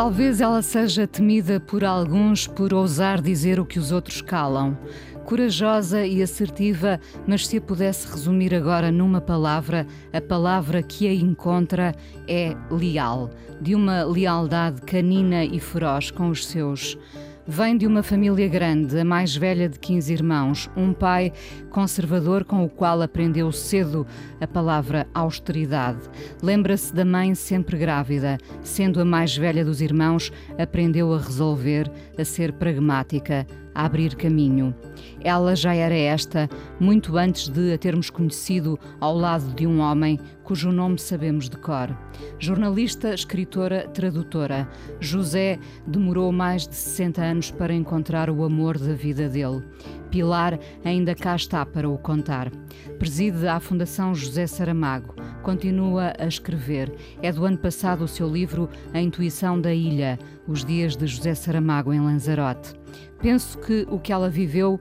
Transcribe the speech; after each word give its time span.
Talvez 0.00 0.40
ela 0.40 0.62
seja 0.62 1.06
temida 1.06 1.60
por 1.60 1.84
alguns 1.84 2.46
por 2.46 2.72
ousar 2.72 3.20
dizer 3.20 3.60
o 3.60 3.66
que 3.66 3.78
os 3.78 3.92
outros 3.92 4.22
calam. 4.22 4.74
Corajosa 5.26 6.06
e 6.06 6.22
assertiva, 6.22 6.98
mas 7.26 7.46
se 7.46 7.58
a 7.58 7.60
pudesse 7.60 8.10
resumir 8.10 8.54
agora 8.54 8.90
numa 8.90 9.20
palavra, 9.20 9.86
a 10.10 10.18
palavra 10.18 10.82
que 10.82 11.06
a 11.06 11.12
encontra 11.12 11.94
é 12.26 12.56
leal, 12.70 13.28
de 13.60 13.74
uma 13.74 14.02
lealdade 14.02 14.80
canina 14.80 15.44
e 15.44 15.60
feroz 15.60 16.10
com 16.10 16.30
os 16.30 16.46
seus. 16.46 16.96
Vem 17.52 17.76
de 17.76 17.84
uma 17.84 18.00
família 18.00 18.46
grande, 18.46 18.96
a 18.96 19.04
mais 19.04 19.34
velha 19.34 19.68
de 19.68 19.76
15 19.76 20.12
irmãos, 20.12 20.70
um 20.76 20.92
pai 20.92 21.32
conservador 21.68 22.44
com 22.44 22.64
o 22.64 22.68
qual 22.68 23.02
aprendeu 23.02 23.50
cedo 23.50 24.06
a 24.40 24.46
palavra 24.46 25.08
austeridade. 25.12 25.98
Lembra-se 26.40 26.94
da 26.94 27.04
mãe 27.04 27.34
sempre 27.34 27.76
grávida, 27.76 28.38
sendo 28.62 29.00
a 29.00 29.04
mais 29.04 29.36
velha 29.36 29.64
dos 29.64 29.80
irmãos, 29.80 30.32
aprendeu 30.60 31.12
a 31.12 31.18
resolver, 31.18 31.90
a 32.16 32.24
ser 32.24 32.52
pragmática, 32.52 33.44
a 33.74 33.84
abrir 33.84 34.14
caminho. 34.14 34.74
Ela 35.20 35.54
já 35.54 35.74
era 35.74 35.94
esta 35.94 36.48
muito 36.78 37.16
antes 37.16 37.48
de 37.48 37.72
a 37.72 37.78
termos 37.78 38.10
conhecido 38.10 38.78
ao 38.98 39.16
lado 39.16 39.54
de 39.54 39.66
um 39.66 39.80
homem 39.80 40.18
cujo 40.50 40.72
nome 40.72 40.98
sabemos 40.98 41.48
de 41.48 41.56
cor. 41.56 41.96
Jornalista, 42.38 43.14
escritora, 43.14 43.86
tradutora, 43.86 44.68
José 44.98 45.60
demorou 45.86 46.32
mais 46.32 46.66
de 46.66 46.74
60 46.74 47.22
anos 47.22 47.50
para 47.52 47.72
encontrar 47.72 48.28
o 48.28 48.42
amor 48.42 48.76
da 48.76 48.92
vida 48.92 49.28
dele. 49.28 49.62
Pilar 50.10 50.58
ainda 50.84 51.14
cá 51.14 51.36
está 51.36 51.64
para 51.64 51.88
o 51.88 51.96
contar. 51.96 52.50
Preside 52.98 53.46
a 53.46 53.60
Fundação 53.60 54.12
José 54.12 54.44
Saramago. 54.46 55.14
Continua 55.44 56.12
a 56.18 56.26
escrever. 56.26 56.92
É 57.22 57.30
do 57.30 57.44
ano 57.44 57.58
passado 57.58 58.02
o 58.02 58.08
seu 58.08 58.28
livro 58.28 58.68
A 58.92 59.00
Intuição 59.00 59.60
da 59.60 59.72
Ilha, 59.72 60.18
os 60.48 60.64
dias 60.64 60.96
de 60.96 61.06
José 61.06 61.32
Saramago 61.32 61.92
em 61.92 62.00
Lanzarote. 62.00 62.79
Penso 63.20 63.58
que 63.58 63.86
o 63.90 63.98
que 63.98 64.12
ela 64.12 64.30
viveu 64.30 64.80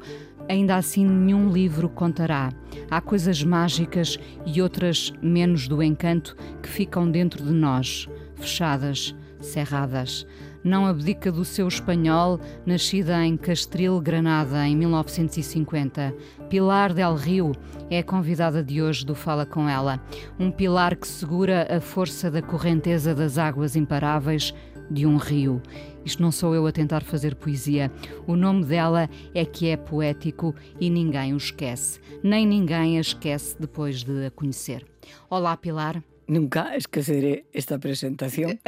ainda 0.50 0.76
assim 0.76 1.06
nenhum 1.06 1.52
livro 1.52 1.88
contará. 1.88 2.52
Há 2.90 3.00
coisas 3.00 3.44
mágicas 3.44 4.18
e 4.46 4.62
outras 4.62 5.14
menos 5.22 5.68
do 5.68 5.84
encanto 5.84 6.36
que 6.62 6.68
ficam 6.68 7.10
dentro 7.10 7.44
de 7.44 7.54
nós, 7.54 8.10
fechadas, 8.36 9.16
cerradas. 9.40 10.26
Não 10.62 10.86
abdica 10.86 11.32
do 11.32 11.46
seu 11.46 11.68
espanhol, 11.68 12.40
nascida 12.66 13.24
em 13.26 13.38
Castril, 13.38 14.02
Granada, 14.02 14.68
em 14.68 14.76
1950. 14.76 16.14
Pilar 16.50 16.94
del 16.94 17.16
Rio 17.16 17.54
é 17.90 18.00
a 18.00 18.04
convidada 18.04 18.62
de 18.62 18.82
hoje 18.82 19.06
do 19.06 19.16
Fala 19.16 19.46
Com 19.46 19.70
Ela. 19.70 20.04
Um 20.38 20.52
pilar 20.52 20.98
que 20.98 21.08
segura 21.08 21.66
a 21.74 21.80
força 21.80 22.30
da 22.30 22.42
correnteza 22.42 23.16
das 23.16 23.38
águas 23.38 23.78
imparáveis 23.78 24.54
de 24.92 25.06
um 25.06 25.16
rio. 25.18 25.62
Isto 26.06 26.22
não 26.22 26.32
sou 26.32 26.56
eu 26.56 26.66
a 26.66 26.72
tentar 26.72 27.04
fazer 27.04 27.36
poesia. 27.36 27.92
O 28.26 28.36
nome 28.36 28.66
dela 28.66 29.10
é 29.34 29.46
que 29.46 29.68
é 29.68 29.78
poético 29.78 30.56
e 30.80 30.90
ninguém 30.90 31.34
o 31.34 31.38
esquece. 31.38 32.00
Nem 32.24 32.46
ninguém 32.46 32.98
a 32.98 33.02
esquece 33.02 33.56
depois 33.60 34.04
de 34.04 34.26
a 34.26 34.32
conhecer. 34.32 34.86
Olá, 35.30 35.56
Pilar. 35.58 36.04
Nunca 36.28 36.76
esqueceré 36.76 37.48
esta 37.54 37.80
presentación. 37.80 38.60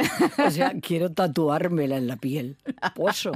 O 0.44 0.50
sea, 0.50 0.74
quiero 0.82 1.12
tatuármela 1.12 1.96
en 1.96 2.08
la 2.08 2.16
piel. 2.16 2.56
Posso? 2.96 3.30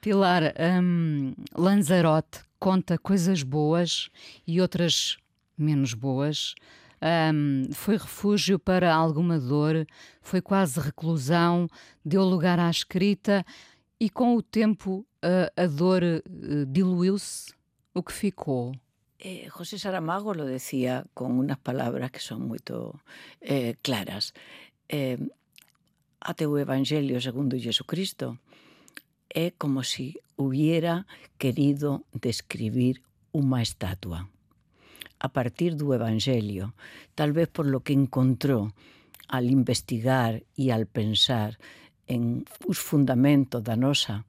Pilar, 0.00 0.54
um, 0.80 1.34
Lanzarote 1.56 2.38
conta 2.60 2.96
coisas 2.98 3.42
boas 3.42 4.10
e 4.46 4.60
outras 4.60 5.18
menos 5.58 5.94
boas. 5.94 6.54
Um, 7.02 7.72
foi 7.72 7.96
refúgio 7.96 8.60
para 8.60 8.94
alguma 8.94 9.36
dor, 9.36 9.84
foi 10.20 10.40
quase 10.40 10.78
reclusão, 10.78 11.66
deu 12.04 12.22
lugar 12.22 12.60
à 12.60 12.70
escrita 12.70 13.44
e 13.98 14.08
com 14.08 14.36
o 14.36 14.42
tempo 14.42 15.04
uh, 15.24 15.50
a 15.60 15.66
dor 15.66 16.02
uh, 16.02 16.66
diluiu-se. 16.66 17.52
O 17.92 18.02
que 18.02 18.12
ficou? 18.12 18.72
Eh, 19.18 19.48
José 19.50 19.78
Saramago 19.78 20.32
lo 20.32 20.46
decía 20.46 21.04
con 21.12 21.38
unas 21.38 21.58
palabras 21.58 22.10
que 22.10 22.20
son 22.20 22.46
muy 22.48 22.58
eh, 23.40 23.76
claras. 23.82 24.32
Eh, 24.88 25.18
a 26.20 26.34
teu 26.34 26.56
Evangelio 26.58 27.20
segundo 27.20 27.58
Jesucristo 27.58 28.38
é 29.28 29.50
como 29.50 29.82
si 29.82 30.18
hubiera 30.36 31.06
querido 31.38 32.06
describir 32.14 33.02
unha 33.34 33.62
estatua 33.62 34.31
a 35.22 35.28
partir 35.28 35.76
do 35.78 35.94
Evangelio, 35.94 36.74
tal 37.14 37.30
vez 37.30 37.46
por 37.46 37.66
lo 37.70 37.86
que 37.86 37.94
encontrou 37.94 38.74
al 39.30 39.46
investigar 39.46 40.42
e 40.58 40.74
al 40.74 40.90
pensar 40.90 41.62
en 42.10 42.42
os 42.66 42.82
fundamentos 42.82 43.62
da 43.62 43.78
nosa 43.78 44.26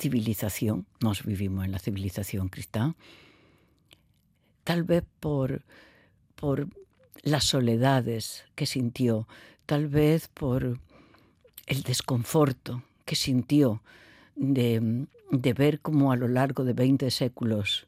civilización, 0.00 0.88
nós 1.04 1.20
vivimos 1.28 1.68
en 1.68 1.76
la 1.76 1.78
civilización 1.78 2.48
cristá, 2.48 2.96
tal 4.64 4.88
vez 4.88 5.04
por, 5.20 5.60
por 6.40 6.72
las 7.20 7.44
soledades 7.44 8.48
que 8.56 8.64
sintió, 8.64 9.28
tal 9.68 9.92
vez 9.92 10.32
por 10.32 10.80
el 11.68 11.82
desconforto 11.84 12.80
que 13.04 13.14
sintió 13.14 13.84
de, 14.36 15.04
de 15.30 15.52
ver 15.52 15.80
como 15.84 16.12
a 16.12 16.16
lo 16.16 16.28
largo 16.28 16.64
de 16.64 16.72
20 16.72 17.10
séculos 17.12 17.86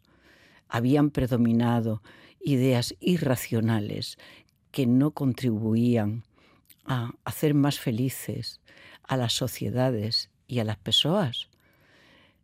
habían 0.68 1.10
predominado 1.10 2.02
ideas 2.40 2.94
irracionales 3.00 4.18
que 4.70 4.86
no 4.86 5.10
contribuían 5.10 6.24
a 6.84 7.12
hacer 7.24 7.54
más 7.54 7.78
felices 7.78 8.60
a 9.02 9.16
las 9.16 9.32
sociedades 9.32 10.30
y 10.46 10.60
a 10.60 10.64
las 10.64 10.76
personas. 10.76 11.48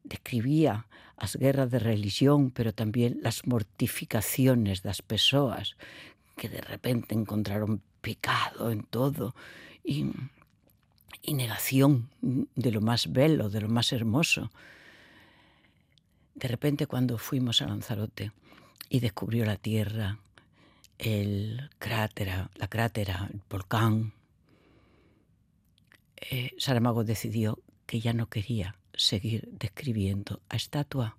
Describía 0.02 0.86
las 1.18 1.36
guerras 1.36 1.70
de 1.70 1.78
religión, 1.78 2.50
pero 2.50 2.74
también 2.74 3.18
las 3.22 3.46
mortificaciones 3.46 4.82
de 4.82 4.88
las 4.88 5.02
personas 5.02 5.76
que 6.36 6.48
de 6.48 6.60
repente 6.60 7.14
encontraron 7.14 7.80
pecado 8.00 8.70
en 8.70 8.82
todo 8.82 9.34
y, 9.82 10.06
y 11.22 11.34
negación 11.34 12.10
de 12.20 12.72
lo 12.72 12.80
más 12.80 13.12
bello, 13.12 13.48
de 13.48 13.60
lo 13.60 13.68
más 13.68 13.92
hermoso. 13.92 14.50
De 16.34 16.48
repente 16.48 16.86
cuando 16.86 17.18
fuimos 17.18 17.62
a 17.62 17.66
Lanzarote 17.66 18.32
y 18.88 19.00
descubrió 19.00 19.44
la 19.44 19.56
tierra, 19.56 20.18
el 20.98 21.70
cráter, 21.78 22.48
la 22.56 22.68
crátera, 22.68 23.28
el 23.32 23.40
volcán, 23.48 24.12
eh, 26.16 26.52
Saramago 26.58 27.04
decidió 27.04 27.60
que 27.86 28.00
ya 28.00 28.12
no 28.12 28.28
quería 28.28 28.76
seguir 28.94 29.48
describiendo 29.52 30.40
a 30.48 30.56
estatua, 30.56 31.16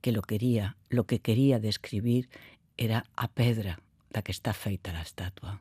que 0.00 0.12
lo 0.12 0.22
quería, 0.22 0.76
lo 0.90 1.04
que 1.04 1.20
quería 1.20 1.58
describir 1.58 2.28
era 2.76 3.06
a 3.16 3.28
pedra 3.28 3.80
da 4.14 4.22
que 4.22 4.30
está 4.30 4.54
feita 4.54 4.94
la 4.94 5.02
estatua. 5.02 5.60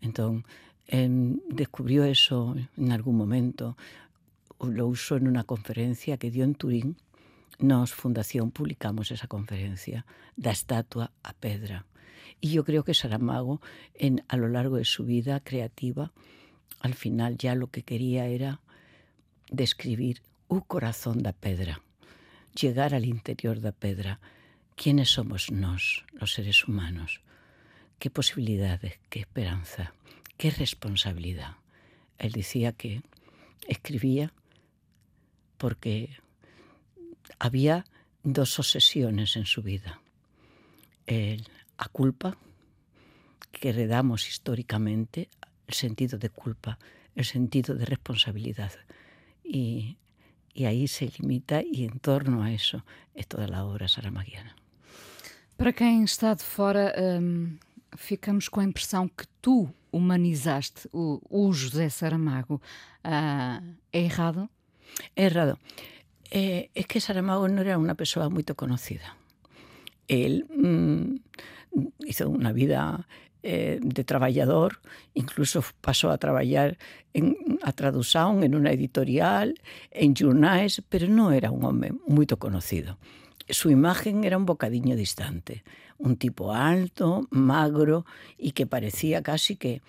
Entón, 0.00 0.46
eh, 0.86 1.08
descubrió 1.50 2.04
eso 2.04 2.54
en 2.76 2.92
algún 2.92 3.16
momento, 3.16 3.76
lo 4.60 4.86
usó 4.86 5.16
en 5.16 5.26
una 5.26 5.42
conferencia 5.42 6.16
que 6.16 6.30
dio 6.30 6.44
en 6.44 6.54
Turín, 6.54 6.96
Nos, 7.62 7.94
Fundación, 7.94 8.50
publicamos 8.50 9.12
esa 9.12 9.28
conferencia 9.28 10.04
da 10.34 10.50
estatua 10.50 11.12
a 11.22 11.32
pedra. 11.32 11.86
Y 12.40 12.50
yo 12.50 12.64
creo 12.64 12.82
que 12.82 12.92
Saramago, 12.92 13.60
en, 13.94 14.24
a 14.26 14.36
lo 14.36 14.48
largo 14.48 14.78
de 14.78 14.84
su 14.84 15.04
vida 15.04 15.38
creativa, 15.38 16.10
al 16.80 16.94
final 16.94 17.38
ya 17.38 17.54
lo 17.54 17.68
que 17.68 17.84
quería 17.84 18.26
era 18.26 18.60
describir 19.48 20.22
un 20.48 20.60
corazón 20.60 21.22
da 21.22 21.32
pedra, 21.32 21.80
llegar 22.60 22.94
al 22.94 23.04
interior 23.04 23.60
da 23.60 23.70
pedra. 23.70 24.18
¿Quiénes 24.74 25.10
somos 25.10 25.52
nos, 25.52 26.04
los 26.14 26.32
seres 26.32 26.66
humanos? 26.66 27.20
¿Qué 28.00 28.10
posibilidades, 28.10 28.98
qué 29.08 29.20
esperanza, 29.20 29.94
qué 30.36 30.50
responsabilidad? 30.50 31.58
Él 32.18 32.32
decía 32.32 32.72
que 32.72 33.02
escribía 33.68 34.32
porque 35.58 36.10
había 37.38 37.84
dos 38.22 38.58
obsesiones 38.58 39.36
en 39.36 39.46
su 39.46 39.62
vida. 39.62 40.00
El, 41.06 41.46
a 41.76 41.88
culpa, 41.88 42.36
que 43.50 43.70
heredamos 43.70 44.28
históricamente, 44.28 45.28
el 45.66 45.74
sentido 45.74 46.18
de 46.18 46.30
culpa 46.30 46.78
el 47.14 47.24
sentido 47.24 47.74
de 47.74 47.84
responsabilidad. 47.84 48.72
Y, 49.44 49.96
y 50.54 50.64
aí 50.64 50.88
se 50.88 51.10
limita 51.18 51.60
e 51.60 51.84
en 51.84 51.98
torno 51.98 52.42
a 52.42 52.52
eso 52.52 52.84
é 53.14 53.24
toda 53.24 53.46
a 53.48 53.64
obra 53.64 53.88
saramaguiana. 53.88 54.54
Para 55.56 55.72
quem 55.72 56.04
está 56.04 56.34
de 56.34 56.42
fora, 56.42 56.94
hum, 56.96 57.58
ficamos 57.96 58.48
com 58.48 58.60
a 58.60 58.64
impressão 58.64 59.08
que 59.08 59.26
tu 59.40 59.68
humanizaste 59.92 60.88
o, 60.92 61.20
o 61.28 61.52
José 61.52 61.88
Saramago. 61.88 62.60
É 63.04 64.00
errado? 64.00 64.48
É 65.14 65.24
errado. 65.24 65.58
Eh, 66.34 66.70
es 66.74 66.86
que 66.86 66.98
Saramago 66.98 67.46
no 67.46 67.60
era 67.60 67.76
una 67.76 67.94
persona 67.94 68.30
muy 68.30 68.42
conocida. 68.42 69.18
Él 70.08 70.46
mmm, 70.48 71.16
hizo 72.06 72.30
una 72.30 72.52
vida 72.52 73.06
eh, 73.42 73.78
de 73.82 74.02
trabajador, 74.02 74.80
incluso 75.12 75.62
pasó 75.82 76.10
a 76.10 76.16
trabajar 76.16 76.78
en, 77.12 77.36
a 77.60 77.72
traducción 77.72 78.44
en 78.44 78.54
una 78.54 78.72
editorial, 78.72 79.60
en 79.90 80.16
jornales, 80.16 80.82
pero 80.88 81.06
no 81.06 81.32
era 81.32 81.50
un 81.50 81.66
hombre 81.66 81.92
muy 82.06 82.26
conocido. 82.26 82.96
Su 83.50 83.68
imagen 83.68 84.24
era 84.24 84.38
un 84.38 84.46
bocadillo 84.46 84.96
distante, 84.96 85.64
un 85.98 86.16
tipo 86.16 86.54
alto, 86.54 87.28
magro 87.28 88.06
y 88.38 88.52
que 88.52 88.66
parecía 88.66 89.22
casi 89.22 89.56
que 89.56 89.82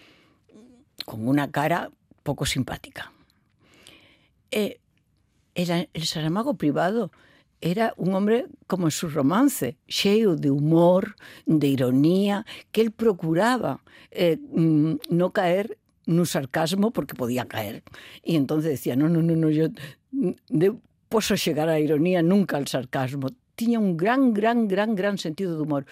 con 1.06 1.26
una 1.26 1.50
cara 1.52 1.90
poco 2.22 2.46
simpática. 2.46 3.14
Eh, 4.52 4.82
el, 5.56 5.90
el 5.94 6.06
Saramago 6.06 6.56
privado 6.56 7.12
era 7.64 7.94
un 7.96 8.14
hombre 8.14 8.48
como 8.68 8.88
en 8.88 8.92
su 8.92 9.10
romance, 9.10 9.78
lleno 9.88 10.36
de 10.36 10.52
humor, 10.52 11.16
de 11.46 11.68
ironía, 11.68 12.46
que 12.74 12.82
él 12.82 12.92
procuraba 12.92 13.82
eh, 14.12 14.38
mm, 14.38 14.96
no 15.10 15.32
caer 15.32 15.78
en 16.06 16.20
un 16.20 16.26
sarcasmo 16.26 16.92
porque 16.92 17.16
podía 17.16 17.46
caer. 17.46 17.82
Y 18.22 18.36
entonces 18.36 18.72
decía, 18.72 18.98
no, 18.98 19.08
no, 19.08 19.22
no, 19.22 19.34
no 19.38 19.50
yo 19.50 19.70
de, 20.12 20.76
puedo 21.08 21.36
llegar 21.36 21.70
a 21.70 21.74
la 21.74 21.80
ironía, 21.80 22.22
nunca 22.22 22.58
al 22.58 22.68
sarcasmo. 22.68 23.30
Tenía 23.56 23.80
un 23.80 23.96
gran, 23.96 24.34
gran, 24.34 24.68
gran, 24.68 24.94
gran 24.94 25.18
sentido 25.18 25.56
de 25.56 25.62
humor. 25.62 25.86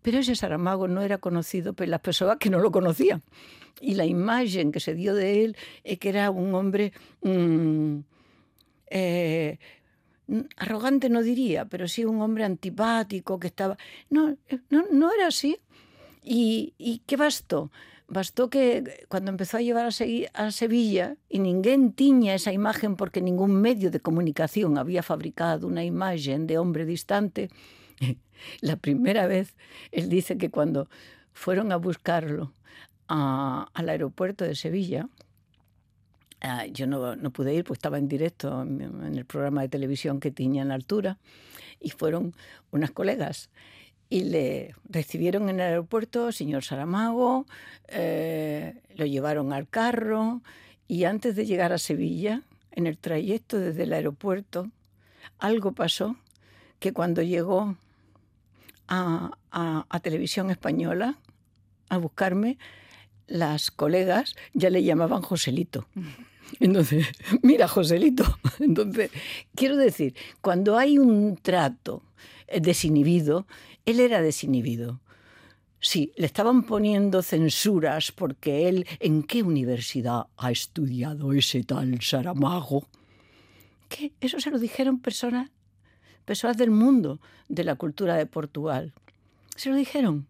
Pero 0.00 0.20
ese 0.20 0.34
Saramago 0.34 0.88
no 0.88 1.02
era 1.02 1.18
conocido 1.18 1.74
por 1.74 1.88
las 1.88 2.00
personas 2.00 2.38
que 2.38 2.48
no 2.48 2.58
lo 2.58 2.70
conocían. 2.70 3.22
Y 3.82 3.96
la 3.96 4.06
imagen 4.06 4.72
que 4.72 4.80
se 4.80 4.94
dio 4.94 5.14
de 5.14 5.44
él 5.44 5.56
es 5.84 5.98
que 5.98 6.08
era 6.08 6.30
un 6.30 6.54
hombre... 6.54 6.94
Mmm, 7.20 7.98
eh, 8.90 9.58
arrogante 10.56 11.08
no 11.08 11.22
diría, 11.22 11.64
pero 11.64 11.88
sí 11.88 12.04
un 12.04 12.20
hombre 12.20 12.44
antipático 12.44 13.38
que 13.38 13.46
estaba... 13.46 13.76
No, 14.10 14.36
eh, 14.48 14.60
no, 14.70 14.84
no 14.90 15.12
era 15.12 15.28
así. 15.28 15.58
¿Y, 16.22 16.74
¿Y 16.78 17.00
qué 17.06 17.16
bastó? 17.16 17.70
Bastó 18.10 18.48
que 18.48 19.06
cuando 19.08 19.30
empezó 19.30 19.58
a 19.58 19.60
llevar 19.60 19.86
a, 19.86 20.50
Sevilla 20.50 21.16
y 21.28 21.40
ninguém 21.40 21.92
tiña 21.92 22.34
esa 22.34 22.52
imagen 22.52 22.96
porque 22.96 23.20
ningún 23.20 23.60
medio 23.60 23.90
de 23.90 24.00
comunicación 24.00 24.78
había 24.78 25.02
fabricado 25.02 25.66
una 25.66 25.84
imagen 25.84 26.46
de 26.46 26.56
hombre 26.56 26.86
distante, 26.86 27.50
la 28.62 28.76
primera 28.76 29.26
vez 29.26 29.56
él 29.92 30.08
dice 30.08 30.38
que 30.38 30.48
cuando 30.48 30.88
fueron 31.34 31.70
a 31.70 31.76
buscarlo 31.76 32.54
al 33.08 33.88
aeropuerto 33.88 34.44
de 34.44 34.54
Sevilla, 34.54 35.08
Ah, 36.40 36.66
yo 36.66 36.86
no, 36.86 37.16
no, 37.16 37.30
pude 37.30 37.52
ir, 37.52 37.64
pues 37.64 37.78
estaba 37.78 37.98
en 37.98 38.06
directo 38.08 38.62
en, 38.62 38.80
en, 38.80 39.14
el 39.16 39.24
programa 39.24 39.62
de 39.62 39.68
televisión 39.68 40.20
que 40.20 40.30
tenía 40.30 40.62
en 40.62 40.68
la 40.68 40.74
altura, 40.74 41.18
y 41.80 41.90
fueron 41.90 42.34
unas 42.70 42.92
colegas. 42.92 43.50
Y 44.08 44.24
le 44.24 44.74
recibieron 44.88 45.48
en 45.48 45.56
el 45.56 45.66
aeropuerto, 45.66 46.30
señor 46.32 46.64
Saramago, 46.64 47.46
eh, 47.88 48.80
lo 48.94 49.04
llevaron 49.04 49.52
al 49.52 49.68
carro, 49.68 50.40
y 50.86 51.04
antes 51.04 51.34
de 51.34 51.44
llegar 51.44 51.72
a 51.72 51.78
Sevilla, 51.78 52.42
en 52.70 52.86
el 52.86 52.98
trayecto 52.98 53.58
desde 53.58 53.82
el 53.82 53.92
aeropuerto, 53.92 54.70
algo 55.38 55.72
pasó 55.72 56.16
que 56.78 56.92
cuando 56.92 57.22
llegó 57.22 57.76
a, 58.86 59.32
a, 59.50 59.86
a 59.88 60.00
televisión 60.00 60.50
española 60.50 61.18
a 61.88 61.98
buscarme, 61.98 62.58
las 63.28 63.70
colegas 63.70 64.34
ya 64.54 64.70
le 64.70 64.82
llamaban 64.82 65.22
Joselito. 65.22 65.86
Entonces, 66.60 67.06
mira, 67.42 67.68
Joselito. 67.68 68.24
Entonces, 68.58 69.10
quiero 69.54 69.76
decir, 69.76 70.14
cuando 70.40 70.76
hay 70.76 70.98
un 70.98 71.36
trato 71.36 72.02
desinhibido, 72.60 73.46
él 73.84 74.00
era 74.00 74.20
desinhibido. 74.22 75.00
Sí, 75.80 76.12
le 76.16 76.26
estaban 76.26 76.64
poniendo 76.64 77.22
censuras 77.22 78.10
porque 78.10 78.68
él, 78.68 78.86
¿en 78.98 79.22
qué 79.22 79.44
universidad 79.44 80.26
ha 80.36 80.50
estudiado 80.50 81.32
ese 81.32 81.62
tal 81.62 82.02
Saramago? 82.02 82.88
¿Qué? 83.88 84.12
Eso 84.20 84.40
se 84.40 84.50
lo 84.50 84.58
dijeron 84.58 84.98
personas, 84.98 85.50
personas 86.24 86.56
del 86.56 86.72
mundo 86.72 87.20
de 87.48 87.62
la 87.62 87.76
cultura 87.76 88.16
de 88.16 88.26
Portugal. 88.26 88.92
Se 89.54 89.70
lo 89.70 89.76
dijeron. 89.76 90.26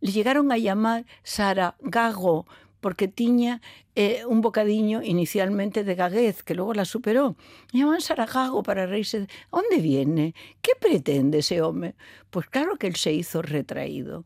Le 0.00 0.12
llegaron 0.12 0.52
a 0.52 0.58
llamar 0.58 1.04
Saragago 1.22 2.46
porque 2.80 3.08
tiña 3.08 3.60
eh, 3.96 4.24
un 4.26 4.40
bocadiño 4.42 5.02
inicialmente 5.02 5.82
de 5.82 5.94
gaguez, 5.94 6.42
que 6.42 6.54
luego 6.54 6.74
la 6.74 6.84
superó. 6.84 7.34
Llaman 7.72 8.00
Saragago 8.00 8.62
para 8.62 8.86
reírse. 8.86 9.26
¿Dónde 9.50 9.78
viene? 9.80 10.34
¿Qué 10.62 10.72
pretende 10.78 11.38
ese 11.38 11.62
hombre? 11.62 11.94
Pues 12.30 12.46
claro 12.46 12.76
que 12.76 12.86
él 12.86 12.96
se 12.96 13.12
hizo 13.12 13.42
retraído, 13.42 14.24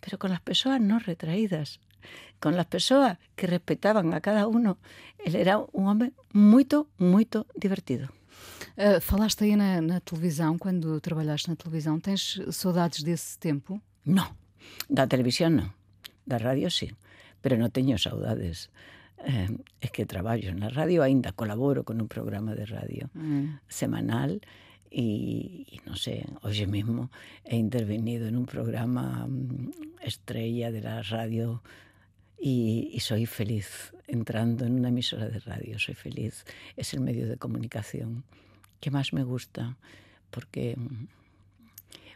pero 0.00 0.18
con 0.18 0.30
las 0.30 0.40
personas 0.40 0.80
no 0.80 0.98
retraídas, 0.98 1.80
con 2.38 2.56
las 2.56 2.66
persoas 2.66 3.18
que 3.34 3.46
respetaban 3.46 4.14
a 4.14 4.20
cada 4.20 4.46
uno. 4.46 4.78
Él 5.24 5.34
era 5.34 5.58
un 5.72 5.88
hombre 5.88 6.12
muito, 6.32 6.86
muito 6.98 7.46
divertido. 7.56 8.10
Uh, 8.76 9.00
falaste 9.00 9.42
aí 9.42 9.56
na, 9.56 9.80
na, 9.80 9.98
televisão, 9.98 10.56
quando 10.56 11.00
trabalhaste 11.00 11.48
na 11.48 11.56
televisão, 11.56 11.98
tens 11.98 12.40
saudades 12.52 13.02
desse 13.02 13.36
tempo? 13.36 13.82
Não, 14.06 14.30
da 14.88 15.06
televisão 15.06 15.50
não, 15.50 15.70
da 16.26 16.36
rádio 16.36 16.70
sim. 16.70 16.90
pero 17.42 17.56
no 17.56 17.70
teño 17.70 17.98
saudades. 17.98 18.70
Eh, 19.24 19.50
es 19.80 19.90
que 19.90 20.06
traballo 20.06 20.54
na 20.54 20.70
radio, 20.70 21.02
aínda 21.02 21.34
colaboro 21.34 21.82
con 21.82 21.98
un 22.00 22.06
programa 22.06 22.54
de 22.54 22.66
radio 22.66 23.10
mm. 23.18 23.66
semanal 23.66 24.38
e, 24.94 25.66
e 25.66 25.76
non 25.82 25.98
sei, 25.98 26.22
hoxe 26.46 26.70
mesmo 26.70 27.10
he 27.42 27.58
intervenido 27.58 28.30
en 28.30 28.38
un 28.38 28.46
programa 28.46 29.26
um, 29.26 29.74
estrella 29.98 30.70
de 30.70 30.86
la 30.86 31.02
radio 31.02 31.66
y, 32.38 32.94
y, 32.94 33.00
soy 33.02 33.26
feliz 33.26 33.90
entrando 34.06 34.64
en 34.64 34.78
una 34.78 34.94
emisora 34.94 35.26
de 35.26 35.40
radio, 35.40 35.78
soy 35.80 35.98
feliz. 35.98 36.46
Es 36.76 36.94
el 36.94 37.00
medio 37.00 37.26
de 37.26 37.36
comunicación 37.36 38.22
que 38.78 38.92
más 38.92 39.12
me 39.12 39.24
gusta 39.24 39.76
porque 40.30 40.78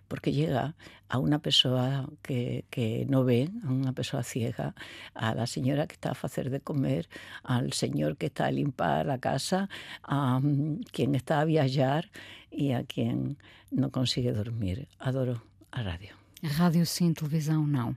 porque 0.09 0.33
llega 0.33 0.75
a 1.09 1.19
una 1.19 1.39
persona 1.41 2.09
que, 2.23 2.65
que 2.71 3.07
no 3.09 3.25
ve, 3.25 3.51
a 3.65 3.71
una 3.71 3.93
persona 3.93 4.23
ciega, 4.23 4.75
a 5.15 5.35
la 5.35 5.47
señora 5.47 5.87
que 5.87 5.95
está 5.95 6.11
a 6.11 6.17
hacer 6.23 6.51
de 6.51 6.61
comer, 6.61 7.09
al 7.43 7.73
señor 7.73 8.17
que 8.17 8.27
está 8.27 8.47
a 8.47 8.51
limpar 8.51 9.07
la 9.07 9.19
casa, 9.19 9.69
a 10.03 10.39
um, 10.39 10.81
quien 10.93 11.15
está 11.15 11.41
a 11.41 11.45
viajar 11.45 12.11
e 12.51 12.73
a 12.73 12.85
quien 12.85 13.37
não 13.71 13.91
consigue 13.91 14.33
dormir. 14.33 14.89
Adoro 14.99 15.43
a 15.71 15.83
rádio. 15.83 16.15
A 16.43 16.49
rádio 16.49 16.85
sim, 16.87 17.13
televisão 17.13 17.67
não. 17.67 17.97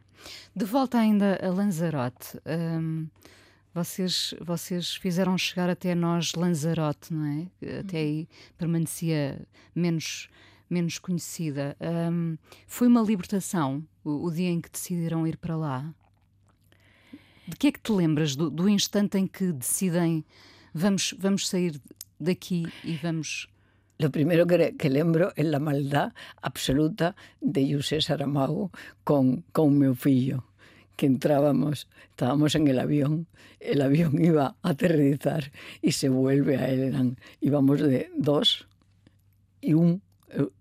De 0.56 0.66
volta 0.66 1.00
ainda 1.00 1.40
a 1.42 1.50
Lanzarote. 1.50 2.40
Um, 2.46 3.08
vocês, 3.74 4.34
vocês 4.40 4.96
fizeram 4.96 5.38
chegar 5.38 5.70
até 5.70 5.94
nós 5.94 6.34
Lanzarote, 6.34 7.14
não 7.14 7.26
é? 7.26 7.80
Até 7.80 7.98
aí 7.98 8.28
permanecia 8.58 9.42
menos 9.76 10.30
menos 10.70 10.98
conhecida. 10.98 11.76
Um, 11.80 12.38
foi 12.68 12.88
uma 12.88 13.02
libertação 13.02 13.84
o, 14.04 14.26
o, 14.26 14.32
dia 14.32 14.50
em 14.50 14.62
que 14.62 14.70
decidiram 14.70 15.26
ir 15.28 15.38
para 15.38 15.56
lá? 15.56 15.94
De 17.48 17.56
que 17.56 17.68
é 17.68 17.72
que 17.72 17.80
te 17.80 17.92
lembras 17.92 18.36
do, 18.36 18.50
do 18.50 18.68
instante 18.68 19.18
em 19.18 19.28
que 19.28 19.52
decidem 19.52 20.26
vamos, 20.74 21.14
vamos 21.18 21.48
sair 21.48 21.80
daqui 22.20 22.66
e 22.84 22.96
vamos 22.98 23.48
Lo 23.98 24.12
primero 24.12 24.46
que, 24.46 24.90
lembro 24.90 25.32
é 25.38 25.44
a 25.56 25.60
maldade 25.60 26.12
absoluta 26.44 27.16
de 27.40 27.64
José 27.72 28.02
Saramago 28.02 28.70
con, 29.06 29.48
con 29.56 29.72
meu 29.72 29.96
fillo, 29.96 30.44
que 30.98 31.06
entrábamos, 31.06 31.88
estábamos 32.12 32.56
en 32.56 32.68
el 32.68 32.80
avión, 32.80 33.26
el 33.62 33.82
avión 33.82 34.20
iba 34.32 34.60
a 34.62 34.70
aterrizar 34.70 35.50
y 35.82 35.94
se 35.94 36.10
vuelve 36.10 36.58
a 36.58 36.68
él, 36.68 37.16
íbamos 37.40 37.80
de 37.80 38.12
dos 38.18 38.68
y 39.62 39.74
un 39.74 40.02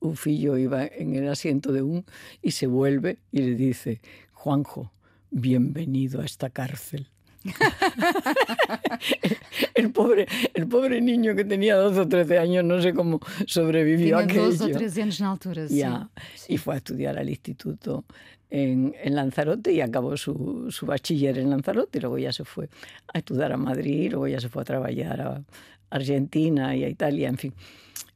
un 0.01 0.17
fillo 0.17 0.57
iba 0.57 0.87
en 0.87 1.15
el 1.15 1.29
asiento 1.29 1.73
de 1.73 1.83
un 1.83 2.05
y 2.43 2.53
se 2.53 2.67
vuelve 2.67 3.19
y 3.33 3.41
le 3.41 3.55
dice, 3.55 4.01
Juanjo, 4.33 4.93
bienvenido 5.31 6.21
a 6.21 6.25
esta 6.25 6.51
cárcel. 6.51 7.09
el, 9.75 9.93
pobre, 9.93 10.27
el 10.55 10.67
pobre 10.67 11.01
niño 11.01 11.35
que 11.35 11.45
tenía 11.45 11.77
12 11.77 12.01
o 12.01 12.09
13 12.09 12.39
años, 12.39 12.65
no 12.65 12.81
sé 12.81 12.95
cómo 12.95 13.21
sobrevivió 13.47 14.19
Tinha 14.19 14.25
aquello. 14.25 14.49
12 14.49 14.65
ou 14.65 14.73
13 14.73 15.03
anos 15.03 15.21
na 15.21 15.31
altura. 15.31 15.67
Ya, 15.69 16.09
y 16.49 16.57
fue 16.57 16.75
a 16.75 16.79
estudiar 16.79 17.19
al 17.19 17.29
instituto 17.29 18.05
en, 18.49 18.95
en 19.03 19.15
Lanzarote 19.15 19.73
y 19.73 19.83
acabó 19.83 20.17
su, 20.17 20.69
su 20.71 20.87
bachiller 20.87 21.39
en 21.39 21.51
Lanzarote. 21.51 21.99
Y 21.99 22.01
luego 22.01 22.19
ya 22.19 22.33
se 22.33 22.45
fue 22.45 22.69
a 23.13 23.19
estudiar 23.19 23.53
a 23.53 23.57
Madrid, 23.57 24.13
luego 24.13 24.27
ya 24.27 24.41
se 24.41 24.49
fue 24.49 24.63
a 24.63 24.65
trabajar 24.65 25.21
a 25.21 25.43
Argentina 25.91 26.75
y 26.75 26.85
a 26.85 26.89
Italia, 26.89 27.29
en 27.29 27.37
fin. 27.37 27.53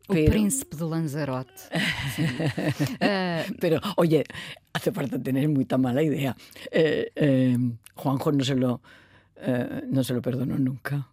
O 0.08 0.14
príncipe 0.14 0.74
de 0.74 0.84
Lanzarote. 0.88 1.52
Pero, 3.60 3.80
oye, 3.96 4.24
hace 4.72 4.90
falta 4.90 5.20
tener 5.22 5.48
muy 5.48 5.66
tan 5.66 5.82
mala 5.82 6.02
idea. 6.02 6.34
Eh, 6.70 7.12
eh, 7.14 7.58
Juanjo 7.94 8.32
no 8.32 8.42
se 8.42 8.54
lo, 8.54 8.80
eh, 9.36 9.82
no 9.86 10.02
se 10.02 10.14
lo 10.14 10.22
perdonó 10.22 10.56
nunca. 10.58 11.08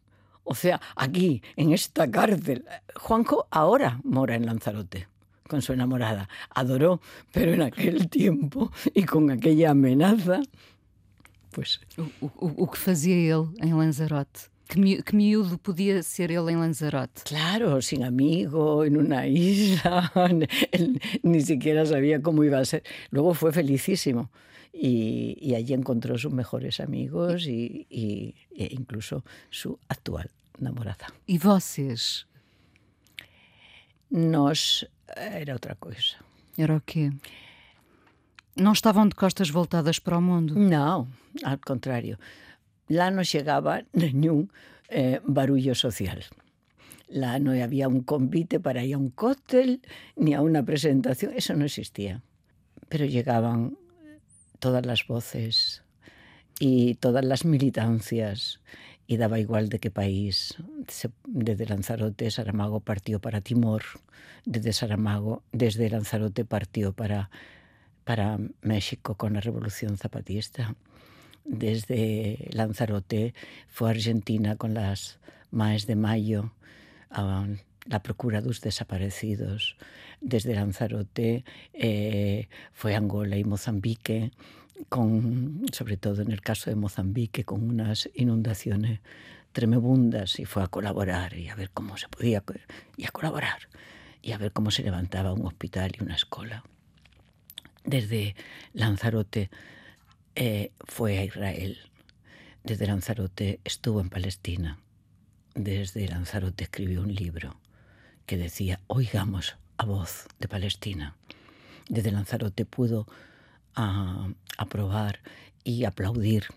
O 0.46 0.56
sea, 0.56 0.80
aquí, 0.96 1.42
en 1.58 1.74
esta 1.74 2.10
cárcel, 2.10 2.64
Juanjo 2.96 3.48
ahora 3.52 4.00
mora 4.04 4.36
en 4.36 4.46
Lanzarote 4.46 5.08
con 5.50 5.62
su 5.62 5.74
enamorada. 5.74 6.30
Adoró, 6.52 7.02
pero 7.34 7.54
en 7.54 7.64
aquel 7.64 8.10
tiempo 8.10 8.72
y 8.94 9.04
con 9.04 9.30
aquella 9.30 9.72
amenaza, 9.72 10.42
pues... 11.52 11.82
O, 11.98 12.26
o, 12.26 12.54
o 12.64 12.68
que 12.72 12.78
fazia 12.78 13.14
ele 13.14 13.50
em 13.62 13.76
Lanzarote? 13.76 14.55
Que, 14.68 14.80
mi, 14.80 15.02
que 15.04 15.16
miúdo 15.16 15.58
podia 15.60 16.02
ser 16.02 16.32
ele 16.32 16.52
em 16.52 16.58
Lanzarote? 16.58 17.24
Claro, 17.24 17.82
sin 17.82 18.04
amigo, 18.04 18.84
en 18.84 18.98
una 18.98 19.28
isla, 19.28 20.12
ni 21.24 21.42
siquiera 21.42 21.86
sabía 21.86 22.22
cómo 22.22 22.44
iba 22.44 22.58
a 22.60 22.66
ser. 22.66 22.84
Luego 23.12 23.34
fue 23.36 23.52
felicísimo 23.52 24.32
y, 24.74 25.38
y 25.40 25.56
allí 25.56 25.74
encontró 25.74 26.18
sus 26.18 26.34
mejores 26.34 26.80
amigos 26.80 27.46
y, 27.46 27.86
y, 27.90 28.36
e 28.56 28.70
incluso 28.72 29.24
su 29.50 29.80
actual 29.88 30.32
namorada. 30.60 31.08
E 31.28 31.38
vocês? 31.38 32.26
Nós 34.12 34.86
era 35.16 35.54
outra 35.54 35.76
coisa. 35.76 36.18
Era 36.58 36.76
o 36.76 36.82
quê? 36.82 37.12
Não 38.56 38.72
estavam 38.72 39.08
de 39.08 39.16
costas 39.16 39.50
voltadas 39.50 40.00
para 40.00 40.18
o 40.18 40.22
mundo? 40.22 40.56
Não, 40.56 41.08
ao 41.44 41.58
contrário. 41.66 42.18
Lá 42.90 43.10
não 43.10 43.24
chegava 43.24 43.84
nenhum 43.94 44.48
eh, 44.90 45.22
barullo 45.26 45.74
social. 45.76 46.20
Lá 47.10 47.40
não 47.40 47.52
havia 47.62 47.88
um 47.88 48.02
convite 48.02 48.60
para 48.60 48.84
ir 48.84 48.94
a 48.94 48.98
um 48.98 49.10
cóctel 49.10 49.80
ni 50.18 50.34
a 50.34 50.42
una 50.42 50.64
presentación, 50.64 51.34
eso 51.36 51.54
no 51.54 51.66
existía. 51.66 52.22
Pero 52.90 53.06
llegaban 53.06 53.78
todas 54.60 54.86
las 54.86 55.06
voces 55.06 55.84
y 56.60 56.96
todas 56.96 57.24
las 57.24 57.46
militancias 57.46 58.60
y 59.08 59.18
daba 59.18 59.40
igual 59.40 59.70
de 59.70 59.80
qué 59.80 59.92
país. 59.92 60.56
Desde 61.26 61.66
Lanzarote, 61.66 62.32
Saramago 62.32 62.80
partió 62.80 63.20
para 63.20 63.42
Timor, 63.42 63.84
desde 64.46 64.74
Saramago, 64.74 65.44
desde 65.52 65.90
Lanzarote 65.90 66.46
partió 66.46 66.94
para, 66.94 67.30
para 68.04 68.40
México 68.62 69.16
con 69.16 69.34
la 69.34 69.42
Revolución 69.42 69.98
Zapatista. 69.98 70.76
Desde 71.46 72.50
Lanzarote 72.52 73.34
fue 73.68 73.90
a 73.90 73.92
Argentina 73.92 74.56
con 74.56 74.74
las 74.74 75.20
Maes 75.52 75.86
de 75.86 75.96
Mayo, 75.96 76.52
a 77.12 77.48
la 77.86 78.02
procura 78.02 78.42
dos 78.42 78.62
desaparecidos. 78.62 79.78
Desde 80.22 80.56
Lanzarote 80.56 81.46
eh, 81.74 82.50
fue 82.74 82.96
a 82.96 82.98
Angola 82.98 83.38
y 83.38 83.44
Mozambique, 83.44 84.32
con, 84.90 85.66
sobre 85.72 85.98
todo 85.98 86.24
en 86.24 86.32
el 86.32 86.42
caso 86.42 86.72
de 86.72 86.76
Mozambique, 86.76 87.44
con 87.44 87.64
unas 87.64 88.10
inundaciones 88.16 89.00
tremebundas 89.52 90.40
y 90.40 90.46
fue 90.46 90.64
a 90.64 90.68
colaborar 90.68 91.38
y 91.38 91.50
a 91.50 91.56
ver 91.56 91.70
cómo 91.70 91.96
se 91.96 92.10
podía 92.10 92.44
y 92.98 93.06
a 93.06 93.12
colaborar 93.12 93.70
y 94.22 94.32
a 94.32 94.38
ver 94.38 94.52
cómo 94.52 94.72
se 94.72 94.84
levantaba 94.84 95.32
un 95.32 95.46
hospital 95.46 95.92
y 95.98 96.04
una 96.04 96.16
escuela. 96.16 96.64
Desde 97.86 98.36
Lanzarote 98.74 99.52
eh, 100.36 100.72
fue 100.86 101.18
a 101.18 101.24
Israel. 101.24 101.78
Desde 102.64 102.88
Lanzarote 102.88 103.60
estuvo 103.64 104.02
en 104.02 104.10
Palestina. 104.10 104.80
Desde 105.54 106.08
Lanzarote 106.08 106.66
escribió 106.66 107.02
un 107.02 107.14
libro 107.14 107.60
que 108.26 108.38
decía 108.38 108.80
Oigamos 108.88 109.56
a 109.78 109.86
voz 109.86 110.28
de 110.40 110.48
Palestina. 110.48 111.16
Desde 111.88 112.12
Lanzarote 112.12 112.66
pudo 112.66 113.08
a 113.76 114.28
aprobar 114.58 115.20
y 115.64 115.86
aplaudir 115.86 116.48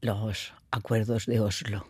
los 0.00 0.52
acuerdos 0.70 1.26
de 1.26 1.40
Oslo, 1.40 1.86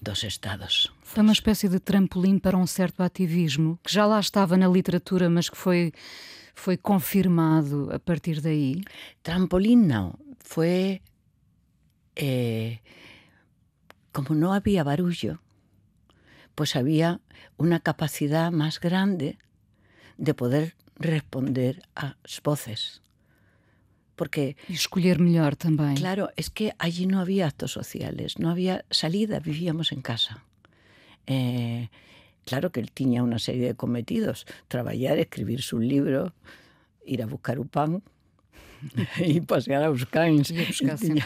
dos 0.00 0.24
estados. 0.24 0.92
Foi 1.02 1.22
uma 1.22 1.32
espécie 1.32 1.68
de 1.68 1.78
trampolim 1.78 2.38
para 2.38 2.56
um 2.56 2.66
certo 2.66 3.02
ativismo 3.02 3.78
que 3.82 3.92
já 3.92 4.04
lá 4.04 4.18
estava 4.18 4.56
na 4.56 4.68
literatura, 4.68 5.30
mas 5.30 5.48
que 5.48 5.56
foi 5.56 5.92
foi 6.54 6.76
confirmado 6.76 7.90
a 7.92 7.98
partir 7.98 8.40
daí. 8.40 8.84
Trampolín 9.22 9.88
no, 9.88 10.18
fue 10.38 11.02
eh, 12.16 12.80
como 14.12 14.34
no 14.34 14.52
había 14.52 14.84
barullo, 14.84 15.40
pues 16.54 16.76
había 16.76 17.20
una 17.56 17.80
capacidad 17.80 18.52
más 18.52 18.80
grande 18.80 19.38
de 20.18 20.34
poder 20.34 20.76
responder 20.96 21.82
a 21.96 22.16
voces. 22.44 23.02
Porque. 24.14 24.56
E 24.68 24.74
escolher 24.74 25.18
melhor 25.18 25.56
também. 25.56 25.96
Claro, 25.96 26.28
es 26.36 26.50
que 26.50 26.74
allí 26.78 27.06
no 27.06 27.18
había 27.18 27.46
actos 27.46 27.72
sociales, 27.72 28.38
no 28.38 28.50
había 28.50 28.84
salida, 28.90 29.40
vivíamos 29.40 29.90
en 29.90 30.02
casa. 30.02 30.44
Eh, 31.26 31.88
claro 32.44 32.72
que 32.72 32.80
él 32.80 32.90
tenía 32.92 33.22
una 33.22 33.38
serie 33.38 33.66
de 33.66 33.74
cometidos: 33.74 34.46
trabajar, 34.68 35.18
escribir 35.18 35.62
sus 35.62 35.80
libros, 35.80 36.32
ir 37.04 37.22
a 37.22 37.26
buscar 37.26 37.58
un 37.58 37.68
pan 37.68 38.02
y 39.18 39.40
pasear 39.40 39.84
a 39.84 39.92
Tiña, 40.96 41.24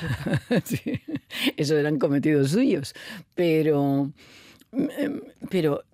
sí, 0.64 1.00
esos 1.56 1.78
eran 1.78 1.99
cometidos 1.99 2.50
suyos. 2.50 2.94
Pero. 3.35 4.12
pero 5.50 5.85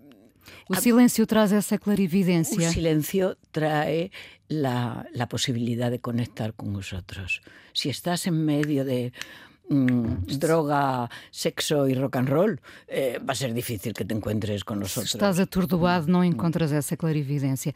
o 0.69 0.75
silencio 0.75 1.27
traz 1.27 1.53
essa 1.53 1.79
clarividência. 1.79 2.69
O 2.69 2.73
silencio 2.73 3.39
trae 3.53 4.11
la, 4.49 5.07
la, 5.13 5.29
posibilidad 5.29 5.91
de 5.91 6.01
conectar 6.01 6.55
con 6.55 6.73
nosotros. 6.73 7.43
Si 7.73 7.91
estás 7.91 8.27
en 8.27 8.45
medio 8.45 8.85
de 8.85 9.13
mmm, 9.73 10.39
droga, 10.39 11.09
sexo 11.31 11.89
e 11.89 11.95
rock 11.95 12.19
and 12.19 12.29
roll, 12.29 12.57
eh, 12.89 13.19
va 13.19 13.33
a 13.33 13.35
ser 13.35 13.53
difícil 13.55 13.93
que 13.95 14.05
te 14.05 14.15
encuentres 14.15 14.65
con 14.65 14.79
nosotros. 14.81 15.11
Se 15.11 15.17
estás 15.17 15.41
atordoado, 15.41 16.11
não 16.11 16.23
encontras 16.23 16.73
essa 16.73 16.97
clarividência. 16.97 17.73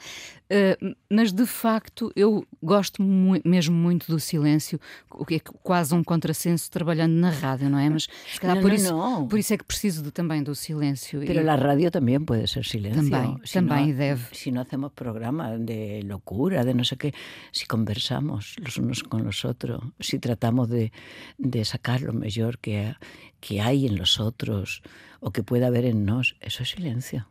Uh, 0.46 0.94
mas, 1.10 1.32
de 1.32 1.46
facto, 1.46 2.12
eu 2.14 2.46
gosto 2.62 3.02
mu 3.02 3.40
mesmo 3.44 3.74
muito 3.74 4.06
do 4.06 4.20
silêncio, 4.20 4.78
o 5.10 5.24
que 5.24 5.36
é 5.36 5.40
quase 5.62 5.94
um 5.94 6.04
contrassenso 6.04 6.70
trabalhando 6.70 7.14
na 7.14 7.30
rádio, 7.30 7.68
não 7.70 7.78
é? 7.78 7.88
Mas, 7.88 8.06
se 8.32 8.40
calhar, 8.40 8.56
no, 8.56 8.62
por, 8.62 8.70
no, 8.70 8.76
isso, 8.76 8.92
no. 8.92 9.26
por 9.26 9.38
isso 9.38 9.54
é 9.54 9.58
que 9.58 9.64
preciso 9.64 10.02
de, 10.02 10.10
também 10.12 10.42
do 10.42 10.54
silêncio. 10.54 11.20
Pero 11.26 11.40
e... 11.42 11.48
a 11.48 11.56
rádio 11.56 11.90
também 11.90 12.20
pode 12.20 12.46
ser 12.46 12.64
silêncio. 12.64 13.02
Também, 13.02 13.40
si 13.44 13.52
também 13.54 13.94
deve. 13.94 14.22
Si 14.32 14.50
não 14.50 14.62
hacemos 14.62 14.92
programa 14.92 15.58
de 15.58 16.02
locura, 16.02 16.64
de 16.64 16.74
não 16.74 16.84
sei 16.84 16.98
qué, 16.98 17.12
si 17.52 17.66
conversamos 17.66 18.56
los 18.62 18.76
unos 18.76 19.02
con 19.02 19.24
los 19.24 19.44
otros, 19.44 19.80
si 19.98 20.18
tratamos 20.18 20.68
de, 20.68 20.92
de 21.38 21.64
sacar 21.64 21.85
lo 22.00 22.12
mejor 22.12 22.58
que, 22.58 22.94
que 23.40 23.60
hay 23.60 23.86
en 23.86 23.96
los 23.96 24.18
otros 24.18 24.82
o 25.20 25.30
que 25.30 25.42
pueda 25.42 25.68
haber 25.68 25.84
en 25.84 26.04
nós, 26.04 26.36
eso 26.40 26.62
es 26.62 26.70
silencio. 26.70 27.26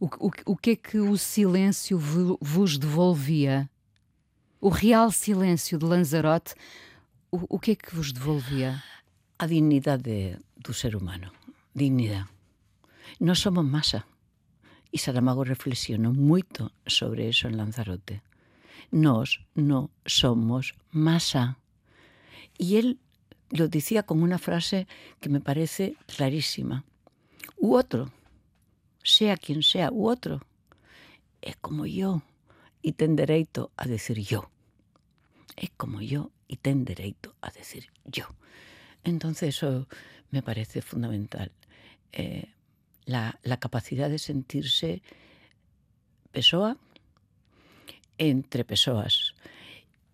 O, 0.00 0.06
o, 0.18 0.30
o 0.46 0.56
que 0.56 0.70
é 0.72 0.76
que 0.76 0.98
o 0.98 1.16
silêncio 1.16 1.98
vos 2.40 2.78
devolvia? 2.78 3.68
O 4.60 4.70
real 4.70 5.12
silêncio 5.12 5.78
de 5.78 5.84
Lanzarote, 5.84 6.54
o, 7.30 7.56
o 7.56 7.58
que 7.58 7.72
é 7.72 7.76
que 7.76 7.94
vos 7.94 8.12
devolvia? 8.12 8.82
A 9.38 9.46
dignidade 9.46 10.38
do 10.56 10.72
ser 10.72 10.96
humano. 10.96 11.30
Dignidade. 11.74 12.28
Nós 13.20 13.38
somos 13.38 13.64
masa. 13.64 14.04
E 14.92 14.98
Saramago 14.98 15.44
reflexionou 15.44 16.12
moito 16.12 16.72
sobre 16.86 17.28
eso 17.28 17.46
en 17.46 17.56
Lanzarote. 17.56 18.22
Nós 18.90 19.38
non 19.54 19.92
somos 20.02 20.74
masa. 20.90 21.56
E 22.58 22.74
él 22.74 22.98
lo 23.50 23.68
decía 23.68 24.04
con 24.04 24.22
una 24.22 24.38
frase 24.38 24.86
que 25.20 25.28
me 25.28 25.40
parece 25.40 25.96
clarísima. 26.06 26.84
U 27.56 27.74
otro, 27.74 28.12
sea 29.02 29.36
quien 29.36 29.62
sea, 29.62 29.90
u 29.92 30.08
otro, 30.08 30.40
es 31.42 31.56
como 31.56 31.86
yo 31.86 32.22
y 32.82 32.92
ten 32.92 33.16
derecho 33.16 33.70
a 33.76 33.86
decir 33.86 34.18
yo. 34.20 34.50
Es 35.56 35.70
como 35.76 36.00
yo 36.00 36.30
y 36.48 36.56
ten 36.56 36.84
derecho 36.84 37.34
a 37.40 37.50
decir 37.50 37.88
yo. 38.04 38.26
Entonces 39.04 39.56
eso 39.56 39.88
me 40.30 40.42
parece 40.42 40.80
fundamental. 40.80 41.52
Eh, 42.12 42.52
la, 43.04 43.38
la, 43.42 43.58
capacidad 43.58 44.08
de 44.08 44.18
sentirse 44.18 45.02
pessoa 46.32 46.76
entre 48.18 48.64
pessoas 48.64 49.34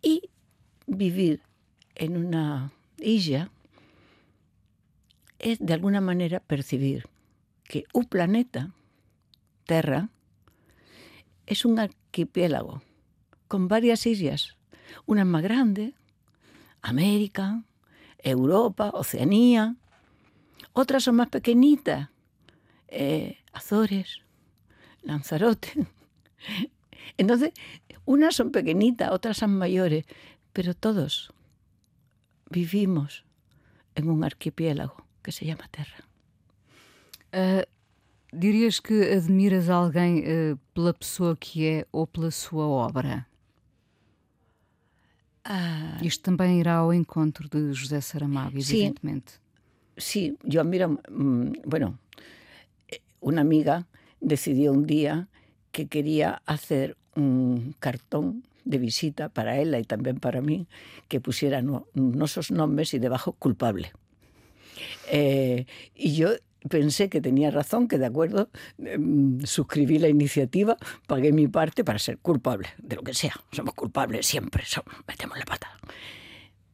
y 0.00 0.30
vivir 0.86 1.42
en 1.94 2.16
una 2.16 2.72
isla 2.98 3.50
é 5.38 5.56
de 5.60 5.72
alguna 5.72 6.00
maneira 6.00 6.40
percibir 6.40 7.04
que 7.64 7.84
o 7.92 8.02
planeta 8.02 8.72
Terra 9.66 10.08
es 11.46 11.64
un 11.64 11.78
archipiélago 11.78 12.82
con 13.48 13.68
varias 13.68 14.06
islas, 14.06 14.56
unas 15.06 15.26
más 15.26 15.42
grandes, 15.42 15.94
América, 16.82 17.62
Europa, 18.18 18.90
Oceanía, 18.94 19.76
otras 20.72 21.04
son 21.04 21.16
más 21.16 21.28
pequeñitas, 21.28 22.10
eh, 22.88 23.38
Azores, 23.52 24.22
Lanzarote. 25.02 25.86
Entonces, 27.18 27.52
unas 28.04 28.34
son 28.34 28.50
pequeñitas, 28.50 29.10
otras 29.10 29.36
son 29.38 29.56
mayores, 29.56 30.04
pero 30.52 30.74
todos 30.74 31.32
vivimos 32.56 33.24
en 33.94 34.08
un 34.08 34.24
archipiélago 34.24 34.96
que 35.22 35.30
se 35.30 35.44
llama 35.44 35.68
Terra. 35.68 36.00
Uh, 37.34 37.64
dirias 38.32 38.80
que 38.80 39.12
admiras 39.12 39.68
alguém 39.68 40.12
uh, 40.20 40.56
pela 40.72 40.94
pessoa 40.94 41.36
que 41.36 41.66
é 41.66 41.86
ou 41.92 42.06
pela 42.06 42.30
sua 42.30 42.66
obra? 42.66 43.26
Ah, 45.44 45.98
Isto 46.02 46.22
também 46.22 46.58
irá 46.58 46.76
ao 46.76 46.92
encontro 46.92 47.48
de 47.48 47.72
José 47.74 48.00
Saramago, 48.00 48.58
evidentemente. 48.58 49.38
Sí, 49.96 50.36
yo 50.42 50.60
admiro, 50.60 50.98
mm, 51.10 51.62
bueno, 51.64 51.98
una 53.20 53.42
amiga 53.42 53.86
decidió 54.20 54.72
un 54.72 54.86
día 54.86 55.28
que 55.72 55.86
quería 55.86 56.42
hacer 56.46 56.96
un 57.14 57.74
cartón 57.78 58.42
de 58.66 58.78
visita 58.78 59.30
para 59.30 59.58
ella 59.58 59.78
y 59.78 59.84
también 59.84 60.18
para 60.18 60.42
mí, 60.42 60.66
que 61.08 61.20
pusiera 61.20 61.62
no, 61.62 61.86
nuestros 61.94 62.50
nombres 62.50 62.92
y 62.92 62.98
debajo 62.98 63.32
culpable. 63.32 63.92
Eh, 65.10 65.66
y 65.94 66.16
yo 66.16 66.30
pensé 66.68 67.08
que 67.08 67.20
tenía 67.20 67.50
razón, 67.50 67.86
que 67.86 67.96
de 67.96 68.06
acuerdo, 68.06 68.50
eh, 68.78 68.98
suscribí 69.44 69.98
la 69.98 70.08
iniciativa, 70.08 70.76
pagué 71.06 71.32
mi 71.32 71.46
parte 71.46 71.84
para 71.84 72.00
ser 72.00 72.18
culpable, 72.18 72.68
de 72.78 72.96
lo 72.96 73.02
que 73.02 73.14
sea. 73.14 73.34
Somos 73.52 73.74
culpables 73.74 74.26
siempre, 74.26 74.64
somos, 74.66 74.92
metemos 75.06 75.38
la 75.38 75.44
pata. 75.44 75.70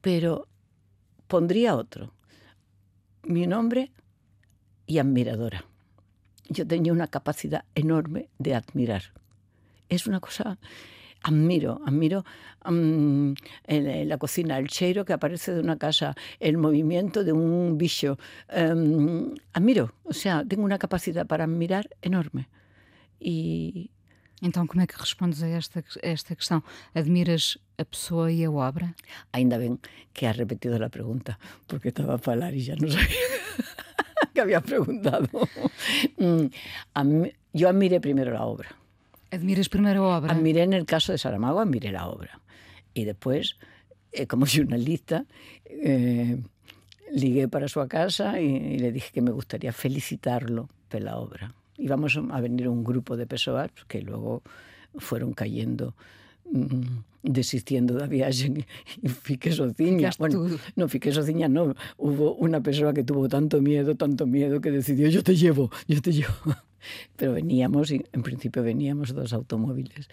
Pero 0.00 0.48
pondría 1.28 1.76
otro, 1.76 2.14
mi 3.22 3.46
nombre 3.46 3.92
y 4.86 4.98
admiradora. 4.98 5.66
Yo 6.48 6.66
tenía 6.66 6.92
una 6.92 7.08
capacidad 7.08 7.66
enorme 7.74 8.30
de 8.38 8.54
admirar. 8.54 9.12
Es 9.90 10.06
una 10.06 10.20
cosa 10.20 10.58
admiro, 11.22 11.80
admiro 11.86 12.24
um, 12.66 13.34
en, 13.66 13.86
en, 13.86 14.08
la 14.08 14.18
cocina 14.18 14.58
el 14.58 14.68
cheiro 14.68 15.04
que 15.04 15.12
aparece 15.12 15.52
de 15.54 15.60
una 15.60 15.78
casa, 15.78 16.14
el 16.40 16.56
movimiento 16.58 17.24
de 17.24 17.32
un 17.32 17.78
bicho. 17.78 18.18
Um, 18.48 19.34
admiro, 19.52 19.94
o 20.04 20.12
sea, 20.12 20.44
tengo 20.44 20.64
una 20.64 20.78
capacidad 20.78 21.26
para 21.26 21.44
admirar 21.44 21.88
enorme. 22.02 22.48
E 23.20 23.90
então, 24.42 24.66
como 24.66 24.82
é 24.82 24.86
que 24.86 24.98
respondes 24.98 25.40
a 25.42 25.48
esta, 25.48 25.80
a 25.80 26.08
esta 26.08 26.34
questão? 26.34 26.64
Admiras 26.94 27.58
a 27.78 27.84
pessoa 27.84 28.32
e 28.32 28.44
a 28.44 28.50
obra? 28.50 28.92
Ainda 29.32 29.56
bem 29.56 29.78
que 30.12 30.26
has 30.26 30.36
repetido 30.36 30.82
a 30.82 30.90
pergunta, 30.90 31.38
porque 31.68 31.88
estava 31.88 32.16
a 32.16 32.18
falar 32.18 32.52
e 32.52 32.58
já 32.58 32.74
não 32.74 32.90
sabia 32.90 33.30
que 34.34 34.40
había 34.40 34.60
preguntado. 34.60 35.28
eu 36.18 37.68
admiré 37.68 38.00
primeiro 38.00 38.36
a 38.36 38.44
obra. 38.44 38.81
Admiras 39.32 39.68
primeiro 39.68 40.12
a 40.12 40.18
obra? 40.18 40.32
Admiré 40.32 40.62
en 40.62 40.74
el 40.74 40.84
caso 40.84 41.10
de 41.12 41.18
Saramago, 41.18 41.58
admiré 41.58 41.90
la 41.90 42.06
obra. 42.06 42.38
Y 42.92 43.04
después, 43.04 43.56
eh, 44.12 44.26
como 44.26 44.44
jornalista, 44.54 45.24
eh, 45.64 46.36
ligué 47.10 47.48
para 47.48 47.66
su 47.66 47.80
casa 47.88 48.38
y, 48.40 48.44
y, 48.44 48.78
le 48.78 48.92
dije 48.92 49.10
que 49.12 49.22
me 49.22 49.30
gustaría 49.30 49.72
felicitarlo 49.72 50.68
por 50.88 51.00
la 51.00 51.16
obra. 51.16 51.54
Íbamos 51.78 52.18
a 52.30 52.40
venir 52.40 52.68
un 52.68 52.84
grupo 52.84 53.16
de 53.16 53.26
personas 53.26 53.70
que 53.88 54.02
luego 54.02 54.42
fueron 54.98 55.32
cayendo 55.32 55.94
mmm, 56.50 57.00
desistiendo 57.22 57.94
da 57.94 58.06
viaxe 58.06 58.52
e 59.02 59.08
fiqué 59.08 59.50
sociña. 59.52 60.10
Bueno, 60.18 60.46
no 60.76 60.88
fiqué 60.88 61.10
sociña, 61.12 61.48
no. 61.48 61.74
Hubo 61.96 62.34
una 62.34 62.60
persona 62.60 62.92
que 62.92 63.04
tuvo 63.04 63.28
tanto 63.28 63.62
miedo, 63.62 63.94
tanto 63.94 64.26
miedo, 64.26 64.60
que 64.60 64.70
decidió, 64.70 65.08
yo 65.08 65.22
te 65.22 65.34
llevo, 65.34 65.70
yo 65.88 66.02
te 66.02 66.12
llevo. 66.12 66.36
Pero 67.16 67.32
veníamos, 67.32 67.90
y 67.90 68.04
en 68.12 68.22
principio 68.22 68.62
veníamos 68.62 69.14
dos 69.14 69.32
automóviles 69.32 70.08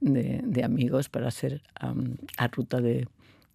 de, 0.00 0.40
de 0.44 0.64
amigos 0.64 1.08
para 1.08 1.28
hacer 1.28 1.62
um, 1.82 2.14
a 2.36 2.48
ruta 2.48 2.80
de 2.80 3.06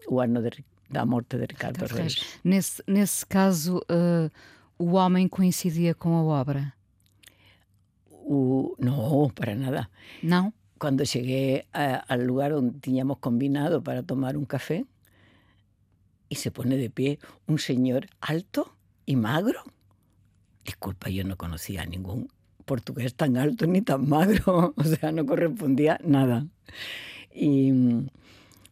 o 0.08 0.22
ano 0.22 0.42
de, 0.42 0.64
da 0.90 1.06
morte 1.06 1.38
de 1.38 1.46
Ricardo 1.46 1.86
Reis. 1.88 2.40
Nesse, 2.44 2.82
nesse 2.88 3.26
caso, 3.26 3.84
uh, 3.90 4.30
o 4.78 4.94
homem 4.94 5.28
coincidia 5.28 5.94
com 5.94 6.16
a 6.16 6.24
obra? 6.24 6.74
O, 8.10 8.76
no, 8.80 9.30
para 9.32 9.56
nada. 9.56 9.90
Não? 10.24 10.54
Cuando 10.80 11.04
llegué 11.04 11.68
a, 11.74 11.96
al 12.08 12.26
lugar 12.26 12.52
donde 12.52 12.80
teníamos 12.80 13.18
combinado 13.20 13.84
para 13.84 14.04
tomar 14.04 14.38
un 14.38 14.46
café, 14.46 14.86
y 16.30 16.36
se 16.36 16.52
pone 16.52 16.78
de 16.78 16.90
pie 16.90 17.20
un 17.48 17.58
señor 17.58 18.08
alto 18.22 18.76
y 19.06 19.16
magro. 19.16 19.64
Disculpa, 20.64 21.10
yo 21.10 21.24
no 21.24 21.36
conocía 21.36 21.82
a 21.82 21.86
ningún 21.86 22.30
portugués 22.70 23.16
tan 23.16 23.36
alto 23.36 23.66
ni 23.66 23.82
tan 23.82 24.08
magro, 24.08 24.74
o 24.78 24.84
sea, 24.84 25.12
no 25.12 25.26
correspondía 25.26 26.00
nada. 26.04 26.46
Y, 27.34 27.74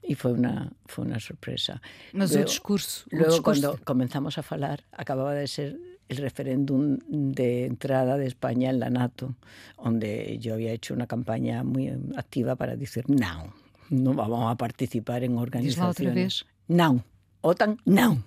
y 0.04 0.14
fue, 0.14 0.34
una, 0.34 0.72
fue 0.86 1.06
una 1.06 1.20
sorpresa. 1.20 1.82
Mas 2.14 2.30
luego, 2.32 2.46
o 2.46 2.52
discurso. 2.52 3.06
O 3.12 3.16
luego, 3.16 3.34
discurso... 3.34 3.62
cuando 3.72 3.84
comenzamos 3.84 4.38
a 4.38 4.46
hablar, 4.48 4.84
acababa 4.92 5.34
de 5.34 5.48
ser 5.48 5.80
el 6.10 6.18
referéndum 6.18 7.00
de 7.08 7.66
entrada 7.66 8.18
de 8.18 8.28
España 8.28 8.70
en 8.70 8.80
la 8.80 8.92
NATO, 8.92 9.36
donde 9.84 10.38
yo 10.40 10.54
había 10.54 10.72
hecho 10.74 10.94
una 10.94 11.08
campaña 11.08 11.64
muy 11.64 11.90
activa 12.16 12.56
para 12.56 12.76
decir 12.76 13.04
no, 13.10 13.52
no 13.90 14.14
vamos 14.14 14.52
a 14.52 14.56
participar 14.56 15.24
en 15.24 15.38
organizaciones. 15.40 16.00
otra 16.00 16.14
vez? 16.14 16.46
No. 16.68 17.04
OTAN, 17.42 17.80
no. 17.86 18.24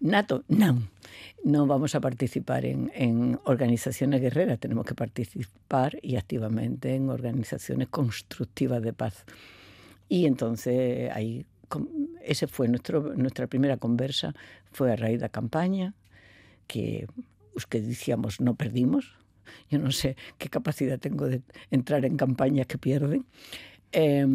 NATO, 0.00 0.44
no. 0.48 0.82
No 1.44 1.66
vamos 1.66 1.94
a 1.94 2.00
participar 2.00 2.64
en, 2.64 2.90
en, 2.94 3.38
organizaciones 3.44 4.20
guerreras, 4.20 4.58
tenemos 4.58 4.84
que 4.84 4.94
participar 4.94 5.98
y 6.02 6.16
activamente 6.16 6.94
en 6.94 7.08
organizaciones 7.08 7.88
constructivas 7.88 8.82
de 8.82 8.92
paz. 8.92 9.24
Y 10.08 10.26
entonces 10.26 11.10
ahí, 11.12 11.46
ese 12.22 12.46
fue 12.46 12.68
nuestro, 12.68 13.14
nuestra 13.14 13.46
primera 13.46 13.76
conversa, 13.76 14.34
fue 14.72 14.92
a 14.92 14.96
raíz 14.96 15.18
de 15.18 15.26
la 15.26 15.28
campaña, 15.28 15.94
que 16.66 17.06
los 17.54 17.66
que 17.66 17.80
decíamos 17.80 18.40
no 18.40 18.54
perdimos. 18.54 19.14
Yo 19.70 19.78
no 19.78 19.92
sé 19.92 20.16
qué 20.38 20.48
capacidad 20.48 20.98
tengo 20.98 21.28
de 21.28 21.42
entrar 21.70 22.04
en 22.04 22.16
campañas 22.16 22.66
que 22.66 22.78
pierden. 22.78 23.24
Eh, 23.92 24.26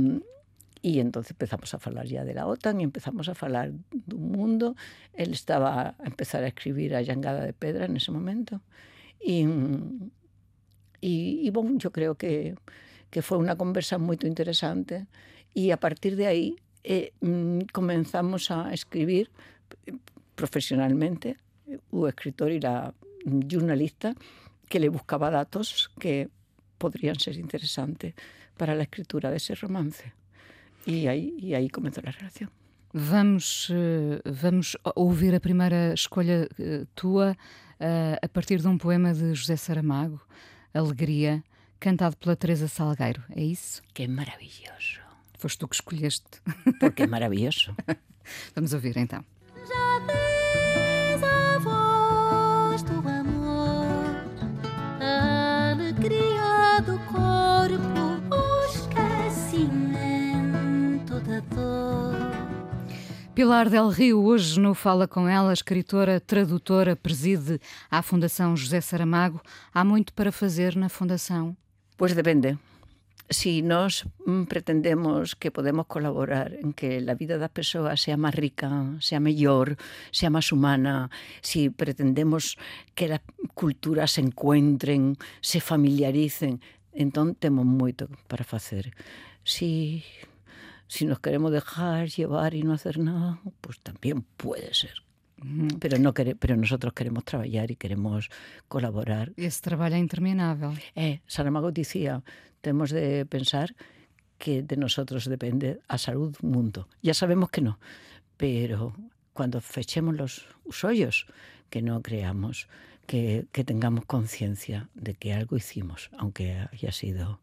y 0.81 0.99
entonces 0.99 1.31
empezamos 1.31 1.73
a 1.73 1.79
hablar 1.83 2.07
ya 2.07 2.23
de 2.23 2.33
la 2.33 2.47
OTAN 2.47 2.81
y 2.81 2.83
empezamos 2.83 3.29
a 3.29 3.33
hablar 3.39 3.71
de 3.91 4.15
un 4.15 4.31
mundo. 4.31 4.75
Él 5.13 5.31
estaba 5.31 5.89
a 5.89 5.95
empezar 6.05 6.43
a 6.43 6.47
escribir 6.47 6.95
a 6.95 7.01
Llangada 7.01 7.43
de 7.43 7.53
Pedra 7.53 7.85
en 7.85 7.97
ese 7.97 8.11
momento. 8.11 8.61
Y, 9.23 9.45
y 10.99 11.49
bueno, 11.51 11.77
yo 11.77 11.91
creo 11.91 12.15
que, 12.15 12.55
que 13.11 13.21
fue 13.21 13.37
una 13.37 13.55
conversa 13.55 13.99
muy 13.99 14.17
interesante. 14.23 15.05
Y 15.53 15.71
a 15.71 15.77
partir 15.77 16.15
de 16.15 16.27
ahí 16.27 16.55
eh, 16.83 17.13
comenzamos 17.71 18.49
a 18.49 18.73
escribir 18.73 19.29
profesionalmente 20.35 21.37
un 21.91 22.07
escritor 22.07 22.51
y 22.51 22.59
la 22.59 22.93
jornalista 23.51 24.15
que 24.67 24.79
le 24.79 24.89
buscaba 24.89 25.29
datos 25.29 25.91
que 25.99 26.29
podrían 26.77 27.19
ser 27.19 27.37
interesantes 27.37 28.15
para 28.57 28.73
la 28.73 28.83
escritura 28.83 29.29
de 29.29 29.37
ese 29.37 29.53
romance. 29.53 30.13
E 30.85 31.07
aí, 31.07 31.35
e 31.39 31.55
aí 31.55 31.69
começou 31.69 32.03
a 32.05 32.11
relação. 32.11 32.47
Vamos, 32.93 33.69
vamos 34.25 34.75
ouvir 34.95 35.33
a 35.33 35.39
primeira 35.39 35.93
escolha 35.93 36.49
tua 36.93 37.37
a 38.21 38.27
partir 38.27 38.59
de 38.59 38.67
um 38.67 38.77
poema 38.77 39.13
de 39.13 39.33
José 39.33 39.55
Saramago, 39.55 40.19
Alegria, 40.73 41.43
cantado 41.79 42.17
pela 42.17 42.35
Teresa 42.35 42.67
Salgueiro. 42.67 43.23
É 43.35 43.43
isso? 43.43 43.81
Que 43.93 44.07
maravilhoso. 44.07 44.99
Foste 45.37 45.57
tu 45.57 45.67
que 45.67 45.75
escolheste. 45.75 46.41
Porque 46.79 47.03
é 47.03 47.07
maravilhoso. 47.07 47.75
Vamos 48.55 48.73
ouvir 48.73 48.97
então. 48.97 49.25
do 49.51 50.30
Pilar 63.33 63.69
Del 63.69 63.91
Rio, 63.91 64.23
hoje 64.23 64.59
no 64.59 64.73
Fala 64.73 65.07
Com 65.07 65.27
Ela, 65.27 65.53
escritora, 65.53 66.19
tradutora, 66.19 66.95
preside 66.95 67.59
a 67.89 68.01
Fundação 68.01 68.57
José 68.57 68.81
Saramago. 68.81 69.41
Há 69.73 69.83
muito 69.83 70.13
para 70.13 70.31
fazer 70.31 70.75
na 70.75 70.89
Fundação? 70.89 71.55
Pois 71.97 72.13
depende. 72.13 72.57
si 73.31 73.61
nós 73.61 74.05
mm, 74.25 74.43
pretendemos 74.43 75.35
que 75.35 75.51
podemos 75.51 75.87
colaborar 75.87 76.53
en 76.53 76.73
que 76.73 76.99
la 76.99 77.15
vida 77.15 77.39
das 77.39 77.49
persoas 77.49 78.03
sea 78.03 78.19
máis 78.19 78.35
rica, 78.35 78.67
sea 78.99 79.23
mellor, 79.23 79.79
sea 80.11 80.27
máis 80.27 80.51
humana, 80.51 81.07
si 81.39 81.71
pretendemos 81.71 82.59
que 82.93 83.07
las 83.07 83.23
culturas 83.55 84.19
se 84.19 84.21
encuentren, 84.21 85.15
se 85.39 85.63
familiaricen, 85.63 86.59
entón 86.91 87.39
temos 87.39 87.63
moito 87.63 88.11
para 88.27 88.43
facer. 88.43 88.91
Si, 89.47 90.03
si 90.91 91.05
nos 91.05 91.21
queremos 91.21 91.53
dejar 91.53 92.09
llevar 92.09 92.53
y 92.53 92.63
no 92.63 92.73
hacer 92.73 92.99
nada, 92.99 93.39
pues 93.61 93.79
también 93.79 94.23
puede 94.35 94.73
ser. 94.73 95.03
Pero, 95.79 95.97
no 95.97 96.13
quere, 96.13 96.35
pero 96.35 96.57
nosotros 96.57 96.91
queremos 96.91 97.23
traballar 97.23 97.71
e 97.71 97.79
queremos 97.79 98.27
colaborar. 98.67 99.31
Esse 99.39 99.63
trabalho 99.63 99.95
é 99.95 100.03
interminável. 100.03 100.75
É, 100.93 101.23
Saramago 101.31 101.71
dicía, 101.71 102.19
temos 102.59 102.91
de 102.91 103.25
pensar 103.25 103.71
que 104.37 104.67
de 104.67 104.75
nosotros 104.75 105.31
depende 105.31 105.79
a 105.87 105.95
salud 105.97 106.35
do 106.35 106.43
mundo. 106.43 106.91
Ya 106.99 107.15
sabemos 107.15 107.49
que 107.55 107.63
no, 107.63 107.79
pero 108.35 108.91
cuando 109.31 109.63
fechemos 109.63 110.19
los, 110.19 110.43
os 110.67 110.83
ollos, 110.83 111.25
que 111.71 111.81
no 111.81 112.03
creamos, 112.03 112.67
que, 113.07 113.47
que 113.55 113.63
tengamos 113.63 114.03
conciencia 114.03 114.89
de 114.93 115.15
que 115.15 115.31
algo 115.31 115.55
hicimos, 115.55 116.11
aunque 116.19 116.67
haya 116.67 116.91
sido 116.91 117.39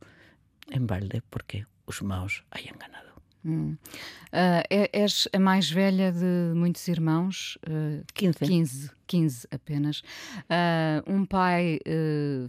en 0.68 0.86
balde, 0.86 1.24
porque 1.24 1.64
os 1.88 2.04
maus 2.04 2.44
hayan 2.52 2.76
ganado. 2.76 3.07
Hum. 3.48 3.78
Uh, 4.28 4.88
és 4.92 5.26
a 5.32 5.38
mais 5.38 5.70
velha 5.70 6.12
de 6.12 6.52
muitos 6.54 6.86
irmãos? 6.86 7.56
Uh, 7.66 8.04
15. 8.12 8.38
15, 8.40 8.90
15 9.06 9.48
apenas. 9.50 10.02
Uh, 10.50 11.10
um 11.10 11.24
pai 11.24 11.80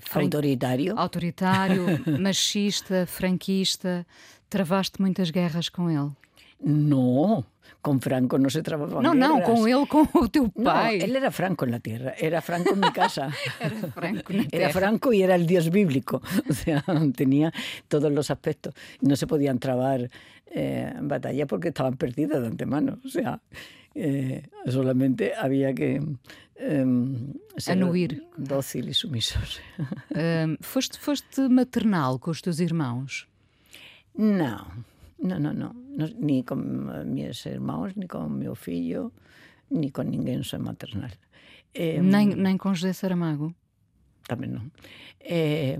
fran... 0.01 0.23
autoritário, 0.23 0.99
autoritário 0.99 1.85
machista, 2.19 3.05
franquista. 3.05 4.05
Travaste 4.49 4.99
muitas 5.01 5.29
guerras 5.29 5.69
com 5.69 5.89
ele? 5.89 6.11
Não. 6.61 7.45
Con 7.81 8.01
Franco 8.01 8.37
no 8.37 8.49
se 8.49 8.61
trabajaba 8.61 9.01
No, 9.01 9.13
no, 9.13 9.41
con 9.41 9.67
él, 9.69 9.87
con 9.87 10.05
tu 10.29 10.51
pai. 10.51 10.99
No, 10.99 11.05
él 11.05 11.15
era 11.15 11.31
Franco 11.31 11.63
en 11.63 11.71
la 11.71 11.79
tierra, 11.79 12.13
era 12.17 12.41
Franco 12.41 12.73
en 12.73 12.81
mi 12.81 12.91
casa. 12.91 13.29
era 13.61 13.87
Franco 13.93 14.33
en 14.33 14.37
la 14.37 14.47
Era 14.51 14.69
Franco 14.69 15.13
y 15.13 15.21
era 15.23 15.35
el 15.35 15.45
dios 15.47 15.69
bíblico. 15.69 16.21
O 16.49 16.53
sea, 16.53 16.83
tenía 17.15 17.53
todos 17.87 18.11
los 18.11 18.29
aspectos. 18.31 18.73
No 18.99 19.15
se 19.15 19.27
podían 19.27 19.59
trabar 19.59 20.09
eh, 20.47 20.91
en 20.93 21.07
batalla 21.07 21.45
porque 21.45 21.69
estaban 21.69 21.95
perdidas 21.95 22.41
de 22.41 22.47
antemano. 22.47 22.99
O 23.05 23.07
sea, 23.07 23.39
eh, 23.95 24.43
solamente 24.67 25.33
había 25.35 25.73
que 25.73 26.01
eh, 26.55 26.85
ser 27.55 27.77
Anuir. 27.77 28.25
dócil 28.35 28.89
y 28.89 28.93
sumisos. 28.93 29.61
Um, 30.13 30.57
foste, 30.59 30.99
foste 30.99 31.47
maternal 31.47 32.19
com 32.19 32.31
os 32.31 32.41
teus 32.41 32.59
irmãos? 32.59 33.25
Não. 34.17 34.67
No, 35.21 35.39
no, 35.39 35.53
no, 35.53 35.73
no 35.73 36.07
ni 36.19 36.43
con 36.43 36.89
eh, 36.89 37.03
meus 37.05 37.45
irmãos, 37.45 37.95
ni 37.95 38.07
con 38.07 38.39
meu 38.39 38.55
fillo, 38.55 39.11
ni 39.69 39.91
con 39.91 40.09
ninguén 40.09 40.43
soy 40.43 40.59
maternal. 40.59 41.11
Eh, 41.73 42.01
nem, 42.01 42.35
nem 42.35 42.57
con 42.57 42.73
José 42.73 42.93
Saramago? 42.93 43.53
Tamén 44.27 44.55
non. 44.55 44.65
Eh, 45.19 45.77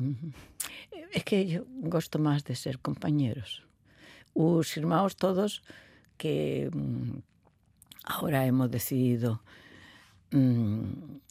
é 1.14 1.20
que 1.24 1.58
eu 1.58 1.66
gosto 1.88 2.20
máis 2.20 2.44
de 2.44 2.54
ser 2.54 2.78
compañeros. 2.84 3.64
Os 4.36 4.76
irmãos 4.78 5.16
todos 5.16 5.64
que 6.18 6.70
mm, 6.70 7.24
ahora 8.06 8.46
hemos 8.46 8.70
decidido 8.70 9.42
e 10.32 10.38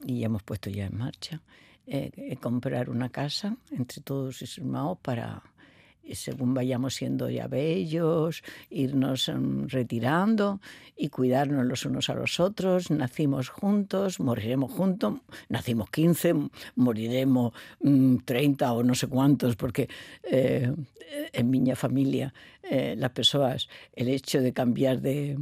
y 0.06 0.24
hemos 0.24 0.42
puesto 0.42 0.70
ya 0.70 0.86
en 0.86 0.96
marcha 0.96 1.40
eh, 1.86 2.10
eh 2.16 2.36
comprar 2.36 2.90
una 2.90 3.10
casa 3.10 3.56
entre 3.70 4.02
todos 4.02 4.42
os 4.42 4.58
irmãos 4.58 4.98
para 5.02 5.42
según 6.14 6.54
vayamos 6.54 6.94
siendo 6.94 7.28
ya 7.28 7.46
bellos, 7.48 8.42
irnos 8.70 9.28
um, 9.28 9.66
retirando 9.66 10.60
y 10.96 11.08
cuidarnos 11.08 11.66
los 11.66 11.84
unos 11.84 12.08
a 12.10 12.14
los 12.14 12.40
otros. 12.40 12.90
Nacimos 12.90 13.48
juntos, 13.48 14.20
moriremos 14.20 14.72
juntos, 14.72 15.20
nacimos 15.48 15.90
15, 15.90 16.34
moriremos 16.76 17.52
um, 17.80 18.18
30 18.18 18.72
o 18.72 18.82
no 18.82 18.94
sé 18.94 19.06
cuántos, 19.06 19.56
porque 19.56 19.88
eh, 20.22 20.72
en 21.32 21.50
mi 21.50 21.74
familia 21.74 22.32
eh, 22.62 22.94
las 22.96 23.10
personas, 23.10 23.68
el 23.94 24.08
hecho 24.08 24.40
de 24.40 24.52
cambiar 24.52 25.00
de, 25.00 25.38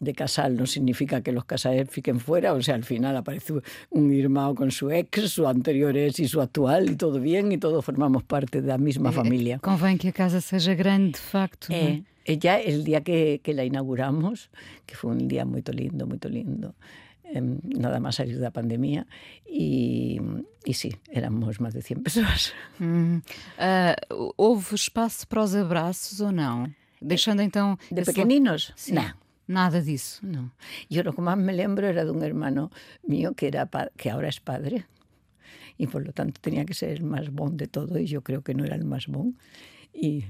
de 0.00 0.14
casal 0.14 0.56
no 0.56 0.66
significa 0.66 1.20
que 1.20 1.32
los 1.32 1.44
casales 1.44 1.88
fiquen 1.90 2.18
fuera, 2.18 2.54
o 2.54 2.62
sea, 2.62 2.74
al 2.74 2.84
final 2.84 3.16
aparece 3.16 3.54
un 3.90 4.12
hermano 4.12 4.54
con 4.54 4.70
su 4.70 4.90
ex, 4.90 5.30
su 5.30 5.46
anterior 5.46 5.96
ex 5.96 6.18
y 6.18 6.28
su 6.28 6.40
actual, 6.40 6.90
y 6.90 6.96
todo 6.96 7.20
bien, 7.20 7.52
y 7.52 7.58
todos 7.58 7.84
formamos 7.84 8.24
parte 8.24 8.62
de 8.62 8.68
la 8.68 8.78
misma 8.78 9.12
familia. 9.12 9.58
Convém 9.60 9.98
que 9.98 10.08
a 10.08 10.12
casa 10.12 10.40
seja 10.40 10.74
grande, 10.74 11.12
de 11.12 11.18
facto. 11.18 11.68
Eh, 11.70 12.02
ella, 12.24 12.60
el 12.60 12.84
día 12.84 13.02
que, 13.02 13.40
que, 13.42 13.54
la 13.54 13.64
inauguramos, 13.64 14.50
que 14.86 14.94
fue 14.94 15.12
un 15.12 15.28
día 15.28 15.44
muy 15.44 15.62
lindo, 15.72 16.06
muy 16.06 16.18
lindo, 16.30 16.74
eh, 17.24 17.40
nada 17.40 18.00
más 18.00 18.16
salir 18.16 18.36
de 18.36 18.42
la 18.42 18.50
pandemia, 18.50 19.06
y, 19.46 20.20
y 20.64 20.74
sí, 20.74 20.96
éramos 21.10 21.60
más 21.60 21.74
de 21.74 21.82
100 21.82 22.02
personas. 22.02 22.52
Hum. 22.78 23.22
Uh, 23.58 24.32
houve 24.36 24.74
espaço 24.74 25.26
para 25.26 25.42
os 25.42 25.54
abraços 25.54 26.20
ou 26.20 26.32
não? 26.32 26.70
Deixando 27.00 27.42
então... 27.42 27.78
De 27.90 28.02
pequeninos? 28.02 28.72
Sim. 28.76 28.94
Não. 28.94 29.29
Nada 29.50 29.80
disso. 29.80 30.20
No. 30.22 30.52
Yo 30.88 31.02
lo 31.02 31.12
que 31.12 31.22
más 31.22 31.36
me 31.36 31.52
lembro 31.52 31.88
era 31.88 32.04
de 32.04 32.12
un 32.12 32.22
hermano 32.22 32.70
mío 33.02 33.34
que, 33.34 33.48
era 33.48 33.68
que 33.96 34.08
ahora 34.08 34.28
es 34.28 34.38
padre 34.38 34.86
y 35.76 35.88
por 35.88 36.06
lo 36.06 36.12
tanto 36.12 36.40
tenía 36.40 36.64
que 36.64 36.72
ser 36.72 36.90
el 36.90 37.02
más 37.02 37.30
bon 37.30 37.56
de 37.56 37.66
todo 37.66 37.98
y 37.98 38.06
yo 38.06 38.22
creo 38.22 38.42
que 38.42 38.54
no 38.54 38.64
era 38.64 38.76
el 38.76 38.84
más 38.84 39.08
bon. 39.08 39.36
Y, 39.92 40.24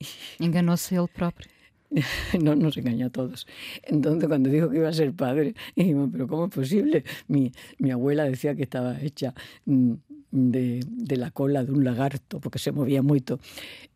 y... 0.00 0.06
Enganó-se 0.40 0.96
él 0.96 1.06
propio. 1.14 1.46
No, 2.42 2.56
nos 2.56 2.76
engañó 2.76 3.06
a 3.06 3.10
todos. 3.10 3.46
Entonces, 3.84 4.28
cuando 4.28 4.50
dijo 4.50 4.68
que 4.68 4.78
iba 4.78 4.88
a 4.88 4.92
ser 4.92 5.12
padre, 5.12 5.54
dijimos, 5.76 6.08
pero 6.10 6.26
¿cómo 6.26 6.46
es 6.46 6.50
posible? 6.50 7.04
Mi, 7.28 7.52
mi 7.78 7.92
abuela 7.92 8.24
decía 8.24 8.56
que 8.56 8.62
estaba 8.64 9.00
hecha 9.00 9.32
de, 9.64 10.80
de, 10.86 11.16
la 11.16 11.30
cola 11.30 11.64
de 11.64 11.70
un 11.70 11.84
lagarto, 11.84 12.40
porque 12.40 12.58
se 12.58 12.72
movía 12.72 13.02
mucho. 13.02 13.38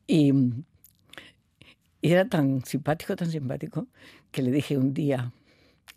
Y, 0.06 0.32
y 2.02 2.12
era 2.12 2.28
tan 2.28 2.64
simpático, 2.64 3.16
tan 3.16 3.30
simpático, 3.30 3.86
que 4.35 4.42
le 4.42 4.51
dije 4.51 4.77
un 4.77 4.92
día, 4.92 5.31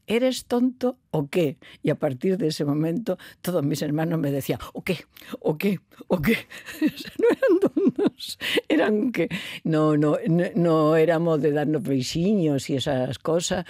¿eres 0.05 0.45
tonto 0.45 0.99
o 1.09 1.27
qué? 1.27 1.57
Y 1.81 1.89
a 1.89 1.95
partir 1.95 2.37
de 2.37 2.49
ese 2.49 2.65
momento 2.65 3.17
todos 3.41 3.65
mis 3.65 3.81
hermanos 3.81 4.19
me 4.19 4.31
decían, 4.31 4.59
¿o 4.73 4.83
qué? 4.83 5.05
¿O 5.39 5.57
qué? 5.57 5.79
¿O 6.07 6.21
qué? 6.21 6.37
O 6.85 6.97
sea, 6.97 7.11
no 7.17 7.27
eran 7.31 7.59
tontos, 7.59 8.39
eran 8.69 9.11
que 9.11 9.27
no, 9.63 9.97
no, 9.97 10.17
no, 10.27 10.43
no 10.53 10.95
éramos 10.95 11.41
de 11.41 11.51
darnos 11.51 11.81
beijinhos 11.81 12.69
y 12.69 12.75
esas 12.75 13.17
cosas, 13.17 13.65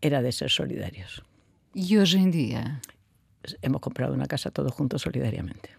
era 0.00 0.22
de 0.22 0.30
ser 0.30 0.50
solidarios. 0.50 1.24
¿Y 1.74 1.96
hoy 1.96 2.14
en 2.14 2.30
día? 2.30 2.80
Hemos 3.60 3.80
comprado 3.80 4.14
una 4.14 4.26
casa 4.26 4.52
todos 4.52 4.72
juntos 4.72 5.02
solidariamente. 5.02 5.70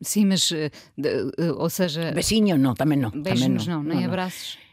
Sim, 0.00 0.24
mas, 0.24 0.48
de, 0.96 1.10
ou 1.58 1.68
seja... 1.68 2.10
Besiños 2.16 2.58
não, 2.58 2.72
tamén 2.72 2.98
non. 3.04 3.12
Beijos 3.12 3.44
tamén 3.44 3.60
non, 3.60 3.84
non, 3.84 3.92
nem 3.92 4.08
abraços. 4.08 4.56
No, 4.56 4.71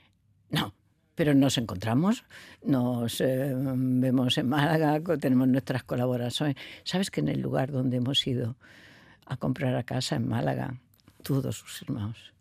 pero 1.19 1.33
nos 1.33 1.57
encontramos, 1.57 2.23
nos 2.63 3.19
eh, 3.19 3.53
vemos 3.53 4.37
en 4.37 4.47
Málaga, 4.47 5.01
tenemos 5.17 5.49
nuestras 5.49 5.83
colaboraciones. 5.83 6.55
¿Sabes 6.85 7.11
que 7.11 7.19
en 7.19 7.27
el 7.27 7.41
lugar 7.41 7.73
donde 7.73 7.97
hemos 7.97 8.25
ido 8.25 8.55
a 9.25 9.35
comprar 9.35 9.75
a 9.75 9.83
casa, 9.83 10.15
en 10.15 10.29
Málaga, 10.29 10.75
todos 11.21 11.57
sus 11.57 11.81
hermanos, 11.81 12.31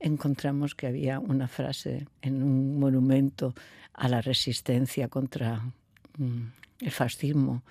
encontramos 0.00 0.74
que 0.74 0.88
había 0.88 1.20
una 1.20 1.46
frase 1.46 2.08
en 2.20 2.42
un 2.42 2.80
monumento 2.80 3.54
a 3.94 4.08
la 4.08 4.20
resistencia 4.20 5.06
contra 5.06 5.62
mm, 6.18 6.42
el 6.80 6.90
fascismo. 6.90 7.62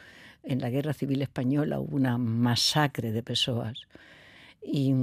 En 0.42 0.62
la 0.62 0.70
Guerra 0.70 0.94
Civil 0.94 1.22
Española 1.22 1.82
hubo 1.82 1.98
una 1.98 2.18
masacre 2.18 3.12
de 3.12 3.24
personas 3.24 3.90
y 4.64 4.94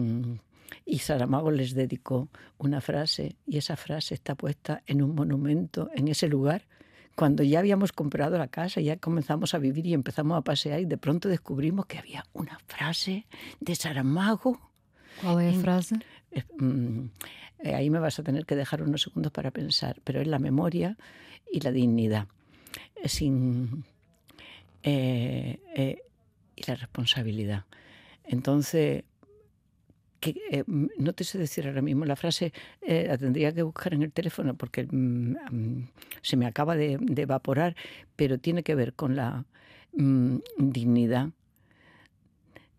y 0.85 0.99
Saramago 0.99 1.51
les 1.51 1.75
dedicó 1.75 2.29
una 2.59 2.81
frase 2.81 3.37
y 3.47 3.59
esa 3.59 3.77
frase 3.77 4.15
está 4.15 4.35
puesta 4.35 4.83
en 4.87 5.03
un 5.03 5.15
monumento 5.15 5.91
en 5.95 6.09
ese 6.09 6.29
lugar. 6.29 6.67
Cuando 7.15 7.43
ya 7.43 7.61
habíamos 7.61 7.93
comprado 7.93 8.37
la 8.37 8.49
casa, 8.49 8.81
ya 8.81 8.99
comenzamos 8.99 9.55
a 9.55 9.59
vivir 9.59 9.87
y 9.87 9.95
empezamos 9.95 10.37
a 10.37 10.43
pasear 10.43 10.81
y 10.81 10.85
de 10.85 10.99
pronto 10.99 11.29
descubrimos 11.29 11.87
que 11.87 11.99
había 11.99 12.25
una 12.35 12.59
frase 12.67 13.27
de 13.61 13.75
Saramago. 13.75 14.61
¿Cuál 15.23 15.45
es 15.45 15.57
la 15.57 15.63
frase? 15.63 15.97
Eh, 16.31 16.45
mm, 16.59 17.07
eh, 17.61 17.75
ahí 17.75 17.91
me 17.91 17.99
vas 17.99 18.19
a 18.19 18.23
tener 18.23 18.45
que 18.45 18.55
dejar 18.55 18.83
unos 18.83 19.03
segundos 19.03 19.33
para 19.33 19.51
pensar, 19.51 20.01
pero 20.05 20.21
es 20.21 20.27
la 20.27 20.39
memoria 20.39 20.97
y 21.51 21.61
la 21.61 21.73
dignidad, 21.73 22.27
sin, 23.05 23.85
eh, 24.83 25.59
eh, 25.75 26.03
y 26.55 26.63
la 26.67 26.75
responsabilidad. 26.75 27.65
Entonces, 28.25 29.05
que 30.21 30.35
eh, 30.51 30.65
no 30.67 31.13
te 31.13 31.25
sé 31.25 31.39
decir 31.39 31.67
ahora 31.67 31.83
mismo 31.83 32.05
la 32.05 32.17
frase, 32.17 32.53
eh, 32.83 33.07
la 33.09 33.19
tendría 33.19 33.53
que 33.53 33.63
buscar 33.63 33.95
en 33.95 34.03
el 34.03 34.13
teléfono 34.13 34.55
porque 34.55 34.87
mm, 34.91 35.89
se 36.23 36.37
me 36.37 36.47
acaba 36.47 36.77
de, 36.77 36.99
evaporar, 37.17 37.77
pero 38.17 38.39
tiene 38.39 38.63
que 38.63 38.75
ver 38.75 38.95
con 38.95 39.17
la 39.17 39.45
mm, 39.95 40.39
dignidad 40.59 41.31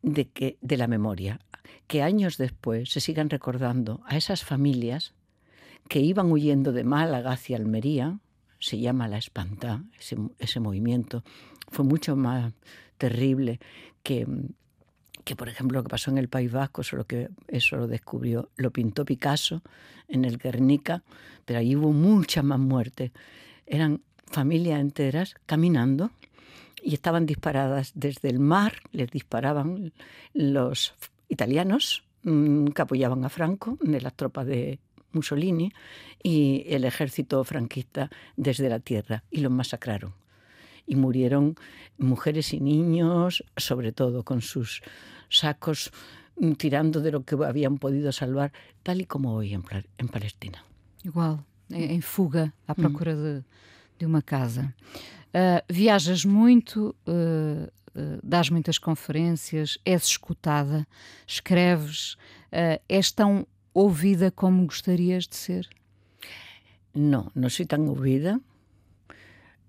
de, 0.02 0.30
que, 0.30 0.58
de 0.62 0.78
la 0.78 0.88
memoria. 0.88 1.40
que 1.88 2.02
años 2.02 2.38
después 2.38 2.90
se 2.90 3.00
sigan 3.00 3.30
recordando 3.30 4.02
a 4.06 4.18
esas 4.18 4.44
familias 4.44 5.14
que 5.88 6.00
iban 6.00 6.32
huyendo 6.32 6.74
de 6.74 6.84
Málaga 6.84 7.32
hacia 7.32 7.58
Almería, 7.58 8.20
se 8.60 8.80
llama 8.80 9.08
la 9.08 9.18
espanta, 9.18 9.84
ese, 10.00 10.18
ese 10.40 10.60
movimiento, 10.60 11.24
fue 11.70 11.86
mucho 11.86 12.16
más 12.16 12.54
terrible 12.98 13.60
que, 14.04 14.26
que, 15.28 15.36
por 15.36 15.50
ejemplo, 15.50 15.80
lo 15.80 15.84
que 15.84 15.90
pasó 15.90 16.10
en 16.10 16.18
el 16.18 16.30
País 16.30 16.50
Vasco, 16.50 16.82
eso 16.82 17.76
lo 17.76 17.88
descubrió, 17.88 18.50
lo 18.56 18.72
pintó 18.72 19.04
Picasso 19.04 19.62
en 20.08 20.24
el 20.24 20.38
Guernica, 20.38 21.04
pero 21.44 21.60
ahí 21.60 21.76
hubo 21.76 21.92
muchas 21.92 22.46
más 22.46 22.60
muertes. 22.60 23.12
Eran 23.66 24.00
familias 24.26 24.80
enteras 24.80 25.36
caminando 25.46 26.12
y 26.82 26.94
estaban 26.94 27.26
disparadas 27.26 27.92
desde 27.94 28.30
el 28.30 28.40
mar, 28.40 28.76
les 28.94 29.12
disparaban 29.12 29.92
los 30.34 30.94
italianos 31.28 32.06
mm, 32.24 32.68
que 32.68 32.82
apoyaban 32.82 33.26
a 33.26 33.30
Franco, 33.30 33.78
de 33.82 34.00
las 34.00 34.14
tropas 34.14 34.48
de 34.48 34.80
Mussolini, 35.12 35.74
y 36.24 36.64
el 36.68 36.86
ejército 36.86 37.44
franquista 37.44 38.10
desde 38.38 38.70
la 38.70 38.80
tierra, 38.80 39.26
y 39.30 39.42
los 39.42 39.52
masacraron. 39.52 40.14
Y 40.86 40.96
murieron 40.96 41.58
mujeres 41.98 42.54
y 42.54 42.62
niños, 42.62 43.44
sobre 43.58 43.92
todo 43.92 44.24
con 44.24 44.42
sus 44.42 44.82
sacos 45.30 45.92
mm, 46.40 46.54
tirando 46.54 47.02
de 47.02 47.12
lo 47.12 47.24
que 47.24 47.36
habían 47.36 47.78
podido 47.78 48.12
salvar, 48.12 48.52
tal 48.84 49.02
y 49.02 49.06
como 49.06 49.34
hoy 49.34 49.54
en, 49.54 49.64
en 49.98 50.08
Palestina. 50.08 50.64
Igual, 51.04 51.44
em 51.70 52.02
fuga 52.02 52.54
à 52.68 52.74
procura 52.76 53.16
mm. 53.16 53.24
de, 53.24 53.44
de 54.00 54.06
uma 54.06 54.22
casa. 54.22 54.74
Uh, 55.28 55.62
viajas 55.70 56.26
muito, 56.26 56.96
uh, 57.06 57.68
uh, 57.96 58.20
dás 58.24 58.50
muitas 58.50 58.78
conferências, 58.78 59.78
és 59.86 60.04
escutada, 60.04 60.88
escreves, 61.28 62.18
és 62.88 63.12
tão 63.12 63.46
ouvida 63.74 64.32
como 64.32 64.66
gostarias 64.66 65.28
de 65.28 65.36
ser? 65.36 65.70
No, 66.94 67.32
no 67.36 67.50
soy 67.50 67.66
tan 67.66 67.88
ouvida 67.88 68.40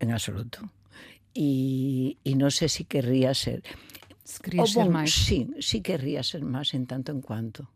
en 0.00 0.12
absoluto. 0.12 0.60
Y, 1.34 2.16
y 2.24 2.34
no 2.34 2.50
sé 2.50 2.68
si 2.68 2.84
querría 2.84 3.34
ser. 3.34 3.62
Se 4.28 4.42
querías 4.42 4.76
oh, 4.76 4.84
ser 4.84 4.92
máis. 4.92 5.08
Sí, 5.08 5.48
sí 5.56 5.80
querría 5.80 6.20
ser 6.20 6.44
máis 6.44 6.76
en 6.76 6.84
tanto 6.84 7.16
en 7.16 7.24
cuanto. 7.24 7.72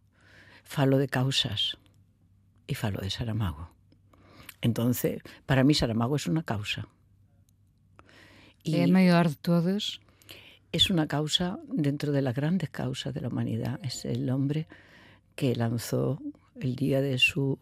Falo 0.69 1.01
de 1.01 1.09
causas 1.09 1.81
e 2.69 2.77
falo 2.77 3.01
de 3.01 3.09
Saramago. 3.09 3.73
Entonces, 4.61 5.25
para 5.49 5.65
mí 5.65 5.73
Saramago 5.73 6.21
es 6.21 6.29
una 6.29 6.45
causa. 6.45 6.93
Y 8.61 8.85
¿Es 8.85 8.91
mayor 8.93 9.33
de 9.33 9.41
todas? 9.41 10.05
Es 10.77 10.93
una 10.93 11.09
causa 11.09 11.57
dentro 11.73 12.13
de 12.13 12.21
las 12.21 12.37
grandes 12.37 12.69
causas 12.69 13.17
de 13.17 13.25
la 13.25 13.33
humanidad. 13.33 13.81
Es 13.81 14.05
el 14.05 14.29
hombre 14.29 14.69
que 15.35 15.57
lanzó 15.57 16.21
el 16.61 16.77
día 16.77 17.01
de 17.01 17.17
su 17.17 17.57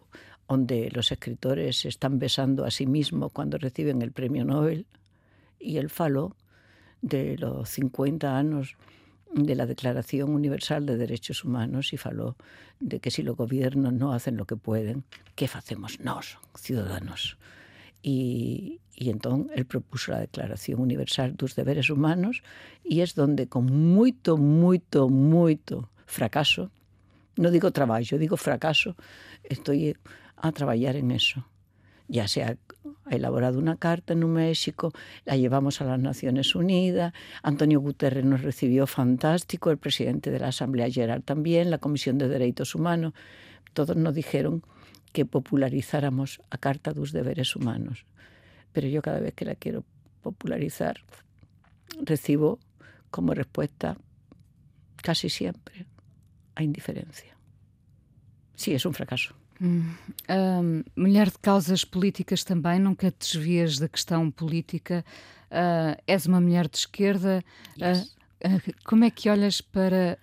donde 0.49 0.91
los 0.91 1.15
escritores 1.15 1.87
se 1.87 1.89
están 1.89 2.19
besando 2.19 2.67
a 2.67 2.75
sí 2.75 2.91
mismos 2.91 3.31
cuando 3.31 3.57
reciben 3.57 4.03
el 4.03 4.11
premio 4.11 4.45
Nobel 4.45 4.85
y 5.61 5.77
el 5.77 5.91
falo 5.91 6.35
de 7.03 7.37
los 7.39 7.69
50 7.71 8.37
años 8.37 8.77
de 9.33 9.55
la 9.55 9.67
Declaración 9.67 10.35
Universal 10.35 10.87
de 10.87 10.97
Derechos 10.97 11.45
Humanos 11.45 11.93
y 11.93 11.97
faló 11.97 12.37
de 12.81 13.01
que 13.01 13.11
si 13.11 13.23
los 13.23 13.37
gobiernos 13.37 13.93
no 13.93 14.13
hacen 14.13 14.37
lo 14.37 14.45
que 14.45 14.57
pueden, 14.57 15.05
¿qué 15.37 15.49
hacemos 15.53 16.01
nos, 16.01 16.39
ciudadanos? 16.57 17.39
Y, 18.03 18.81
y 18.95 19.11
entonces 19.11 19.57
él 19.57 19.67
propuso 19.67 20.13
la 20.13 20.21
Declaración 20.21 20.81
Universal 20.81 21.37
dos 21.37 21.55
Deberes 21.55 21.91
Humanos 21.91 22.43
y 22.83 23.01
es 23.01 23.15
donde 23.15 23.47
con 23.47 23.67
mucho, 23.67 24.37
mucho, 24.37 25.09
mucho 25.09 25.91
fracaso, 26.07 26.71
no 27.37 27.51
digo 27.51 27.71
trabajo, 27.71 28.19
digo 28.19 28.37
fracaso, 28.37 28.97
estoy 29.45 29.97
a 30.37 30.53
trabajar 30.53 30.97
en 30.97 31.11
eso. 31.13 31.47
Ya 32.09 32.27
se 32.27 32.59
ha 33.05 33.15
elaborado 33.15 33.59
una 33.59 33.77
carta 33.77 34.13
en 34.13 34.33
México, 34.33 34.93
la 35.25 35.37
llevamos 35.37 35.81
a 35.81 35.85
las 35.85 35.99
Naciones 35.99 36.55
Unidas, 36.55 37.13
Antonio 37.43 37.81
Guterres 37.81 38.25
nos 38.25 38.43
recibió 38.43 38.87
fantástico, 38.87 39.71
el 39.71 39.79
presidente 39.79 40.31
de 40.31 40.39
la 40.39 40.49
Asamblea 40.49 40.91
General 40.91 41.23
también, 41.23 41.71
la 41.71 41.79
Comisión 41.79 42.19
de 42.19 42.29
Derechos 42.29 42.75
Humanos, 42.75 43.13
todos 43.73 43.97
nos 43.97 44.15
dijeron 44.15 44.63
que 45.13 45.27
popularizáramos 45.27 46.41
a 46.51 46.59
Carta 46.59 46.93
dos 46.93 47.13
Deberes 47.13 47.57
Humanos. 47.57 48.07
Pero 48.73 48.89
yo 48.89 49.03
cada 49.03 49.21
vez 49.21 49.35
que 49.35 49.45
la 49.45 49.57
quiero 49.57 49.85
popularizar, 50.23 51.01
recibo 52.03 52.59
como 53.11 53.35
respuesta 53.35 53.97
casi 54.97 55.29
siempre 55.29 55.87
a 56.55 56.63
indiferencia. 56.63 57.37
Sí, 58.55 58.75
es 58.75 58.85
un 58.85 58.95
fracaso. 58.95 59.40
Hum, 59.61 59.95
hum, 60.29 60.83
mulher 60.97 61.31
de 61.31 61.39
causas 61.39 61.85
políticas 61.85 62.45
também, 62.45 62.79
nunca 62.79 63.11
te 63.11 63.19
desvias 63.19 63.79
da 63.79 63.89
questão 63.89 64.31
política. 64.31 65.05
Uh, 65.51 66.01
és 66.07 66.27
uma 66.27 66.41
mulher 66.41 66.69
de 66.69 66.79
esquerda. 66.79 67.45
Yes. 67.77 68.17
Uh, 68.43 68.73
como 68.85 69.05
é 69.05 69.11
que 69.11 69.29
olhas 69.29 69.61
para 69.61 70.17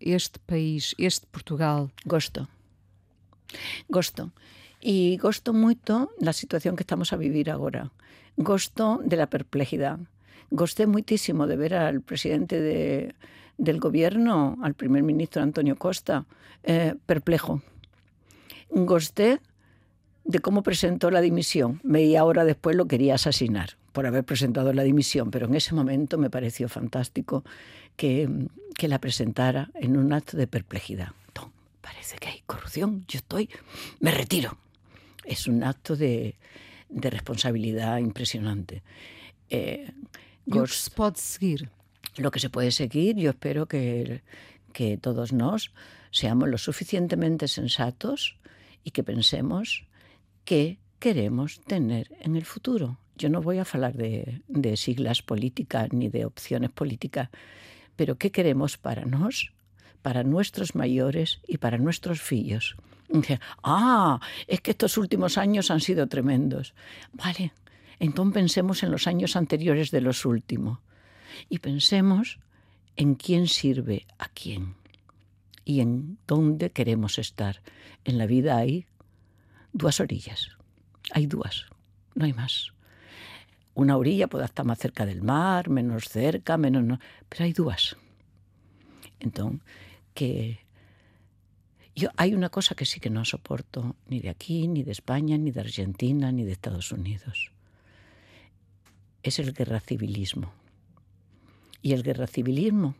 este 0.00 0.38
país, 0.40 0.94
este 0.98 1.24
Portugal? 1.26 1.90
Gosto. 2.04 2.46
Gosto. 3.88 4.30
E 4.82 5.16
gosto 5.16 5.54
muito 5.54 6.10
da 6.20 6.32
situación 6.32 6.76
que 6.76 6.82
estamos 6.82 7.12
a 7.12 7.16
vivir 7.16 7.50
agora. 7.50 7.90
Gosto 8.36 9.00
de 9.02 9.16
la 9.16 9.26
perplejidad. 9.26 9.98
Gosté 10.50 10.86
muchísimo 10.86 11.46
de 11.46 11.56
ver 11.56 11.74
al 11.74 12.02
presidente 12.02 12.60
de, 12.60 13.14
del 13.58 13.80
gobierno, 13.80 14.58
al 14.62 14.74
primer 14.74 15.02
ministro 15.02 15.42
Antonio 15.42 15.76
Costa, 15.76 16.26
eh, 16.62 16.94
perplejo. 17.06 17.62
Gosté 18.84 19.40
de 20.24 20.40
cómo 20.40 20.62
presentó 20.62 21.10
la 21.10 21.22
dimisión. 21.22 21.80
Media 21.82 22.24
hora 22.24 22.44
después 22.44 22.76
lo 22.76 22.86
quería 22.86 23.14
asesinar 23.14 23.78
por 23.92 24.04
haber 24.04 24.22
presentado 24.22 24.74
la 24.74 24.82
dimisión, 24.82 25.30
pero 25.30 25.46
en 25.46 25.54
ese 25.54 25.74
momento 25.74 26.18
me 26.18 26.28
pareció 26.28 26.68
fantástico 26.68 27.42
que, 27.96 28.28
que 28.74 28.88
la 28.88 28.98
presentara 28.98 29.70
en 29.74 29.96
un 29.96 30.12
acto 30.12 30.36
de 30.36 30.46
perplejidad. 30.46 31.12
parece 31.80 32.18
que 32.18 32.28
hay 32.28 32.42
corrupción, 32.44 33.06
yo 33.08 33.16
estoy, 33.16 33.48
me 34.00 34.10
retiro. 34.10 34.58
Es 35.24 35.46
un 35.46 35.64
acto 35.64 35.96
de, 35.96 36.34
de 36.90 37.08
responsabilidad 37.08 37.96
impresionante. 37.96 38.82
Eh, 39.48 39.90
¿Qué 40.52 40.66
se 40.66 40.90
puede 40.90 41.16
seguir? 41.16 41.70
Lo 42.18 42.30
que 42.30 42.40
se 42.40 42.50
puede 42.50 42.72
seguir, 42.72 43.16
yo 43.16 43.30
espero 43.30 43.64
que, 43.64 44.22
que 44.74 44.98
todos 44.98 45.32
nos 45.32 45.72
seamos 46.10 46.50
lo 46.50 46.58
suficientemente 46.58 47.48
sensatos 47.48 48.36
y 48.86 48.92
que 48.92 49.02
pensemos 49.02 49.84
qué 50.44 50.78
queremos 51.00 51.60
tener 51.62 52.16
en 52.20 52.36
el 52.36 52.44
futuro. 52.44 53.00
Yo 53.16 53.28
no 53.28 53.42
voy 53.42 53.58
a 53.58 53.66
hablar 53.70 53.94
de, 53.94 54.76
siglas 54.76 55.22
políticas 55.22 55.92
ni 55.92 56.08
de 56.08 56.24
opciones 56.24 56.70
políticas, 56.70 57.28
pero 57.96 58.16
qué 58.16 58.30
queremos 58.30 58.78
para 58.78 59.04
nos, 59.04 59.52
para 60.02 60.22
nuestros 60.22 60.76
mayores 60.76 61.40
y 61.48 61.58
para 61.58 61.78
nuestros 61.78 62.22
fillos. 62.22 62.76
Ah, 63.64 64.20
es 64.46 64.60
que 64.60 64.70
estos 64.70 64.96
últimos 64.98 65.36
años 65.36 65.72
han 65.72 65.80
sido 65.80 66.06
tremendos. 66.06 66.72
Vale, 67.12 67.52
entonces 67.98 68.34
pensemos 68.34 68.84
en 68.84 68.92
los 68.92 69.08
años 69.08 69.34
anteriores 69.34 69.90
de 69.90 70.00
los 70.00 70.24
últimos 70.24 70.78
y 71.48 71.58
pensemos 71.58 72.38
en 72.94 73.16
quién 73.16 73.48
sirve 73.48 74.06
a 74.16 74.28
quién 74.28 74.76
y 75.66 75.80
en 75.80 76.16
dónde 76.26 76.70
queremos 76.70 77.18
estar. 77.18 77.60
En 78.04 78.16
la 78.16 78.26
vida 78.26 78.56
hay 78.56 78.86
dos 79.72 80.00
orillas, 80.00 80.56
hay 81.10 81.26
dos, 81.26 81.66
no 82.14 82.24
hay 82.24 82.32
más. 82.32 82.72
Una 83.74 83.98
orilla 83.98 84.28
puede 84.28 84.46
estar 84.46 84.64
más 84.64 84.78
cerca 84.78 85.04
del 85.04 85.22
mar, 85.22 85.68
menos 85.68 86.08
cerca, 86.08 86.56
menos 86.56 86.84
no, 86.84 86.98
pero 87.28 87.44
hay 87.44 87.52
dos. 87.52 87.98
Entonces, 89.18 89.60
que 90.14 90.60
yo 91.96 92.10
hay 92.16 92.34
una 92.34 92.48
cosa 92.48 92.74
que 92.74 92.86
sí 92.86 93.00
que 93.00 93.10
no 93.10 93.24
soporto 93.24 93.96
ni 94.06 94.20
de 94.20 94.30
aquí, 94.30 94.68
ni 94.68 94.84
de 94.84 94.92
España, 94.92 95.36
ni 95.36 95.50
de 95.50 95.60
Argentina, 95.60 96.30
ni 96.30 96.44
de 96.44 96.52
Estados 96.52 96.92
Unidos. 96.92 97.50
Es 99.22 99.40
el 99.40 99.52
guerra 99.52 99.80
civilismo. 99.80 100.52
Y 101.82 101.92
el 101.92 102.04
guerra 102.04 102.28
civilismo 102.28 102.94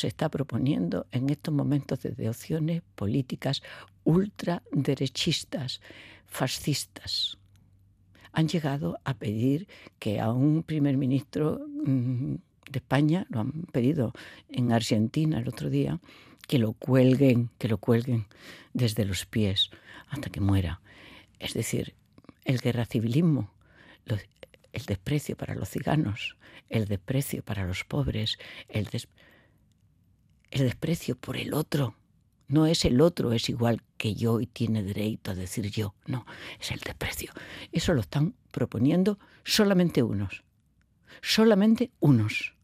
se 0.00 0.08
está 0.08 0.28
proponiendo 0.28 1.06
en 1.12 1.30
estos 1.30 1.52
momentos 1.52 2.02
desde 2.02 2.28
opciones 2.28 2.82
políticas 2.94 3.62
ultraderechistas, 4.04 5.80
fascistas. 6.26 7.38
Han 8.32 8.48
llegado 8.48 8.98
a 9.04 9.14
pedir 9.14 9.68
que 9.98 10.20
a 10.20 10.32
un 10.32 10.62
primer 10.62 10.96
ministro 10.96 11.60
mm, 11.84 12.34
de 12.70 12.78
España, 12.78 13.26
lo 13.30 13.40
han 13.40 13.52
pedido 13.72 14.12
en 14.48 14.72
Argentina 14.72 15.38
el 15.38 15.48
otro 15.48 15.70
día, 15.70 16.00
que 16.46 16.58
lo 16.58 16.72
cuelguen, 16.72 17.50
que 17.58 17.68
lo 17.68 17.78
cuelguen 17.78 18.26
desde 18.72 19.04
los 19.04 19.26
pies 19.26 19.70
hasta 20.08 20.30
que 20.30 20.40
muera. 20.40 20.80
Es 21.38 21.54
decir, 21.54 21.94
el 22.44 22.58
guerra 22.58 22.86
civilismo, 22.86 23.52
el 24.72 24.84
desprecio 24.86 25.36
para 25.36 25.54
los 25.54 25.68
ciganos, 25.68 26.36
el 26.68 26.86
desprecio 26.86 27.42
para 27.42 27.66
los 27.66 27.84
pobres, 27.84 28.38
el 28.68 28.84
desprecio 28.84 29.17
el 30.50 30.62
desprecio 30.62 31.16
por 31.16 31.36
el 31.36 31.54
otro. 31.54 31.94
No 32.48 32.66
es 32.66 32.84
el 32.84 33.00
otro, 33.00 33.32
es 33.32 33.48
igual 33.50 33.82
que 33.98 34.14
yo 34.14 34.40
y 34.40 34.46
tiene 34.46 34.82
derecho 34.82 35.30
a 35.30 35.34
decir 35.34 35.70
yo. 35.70 35.94
No, 36.06 36.24
es 36.58 36.70
el 36.70 36.80
desprecio. 36.80 37.32
Eso 37.72 37.92
lo 37.92 38.00
están 38.00 38.34
proponiendo 38.50 39.18
solamente 39.44 40.02
unos. 40.02 40.44
Solamente 41.20 41.90
unos. 42.00 42.54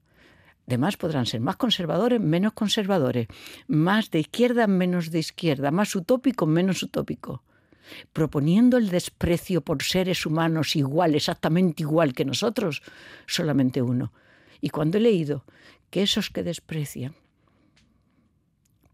Además 0.66 0.96
podrán 0.96 1.26
ser 1.26 1.40
más 1.40 1.56
conservadores, 1.56 2.20
menos 2.20 2.54
conservadores, 2.54 3.28
más 3.66 4.10
de 4.10 4.20
izquierda, 4.20 4.66
menos 4.66 5.10
de 5.10 5.18
izquierda, 5.18 5.70
más 5.70 5.94
utópico, 5.94 6.46
menos 6.46 6.82
utópico, 6.82 7.42
proponiendo 8.14 8.78
el 8.78 8.88
desprecio 8.88 9.60
por 9.60 9.82
seres 9.82 10.24
humanos 10.24 10.74
igual, 10.76 11.14
exactamente 11.14 11.82
igual 11.82 12.14
que 12.14 12.24
nosotros, 12.24 12.82
solamente 13.26 13.82
uno. 13.82 14.14
Y 14.62 14.70
cuando 14.70 14.96
he 14.96 15.02
leído 15.02 15.44
que 15.90 16.02
esos 16.02 16.30
que 16.30 16.42
desprecian 16.42 17.14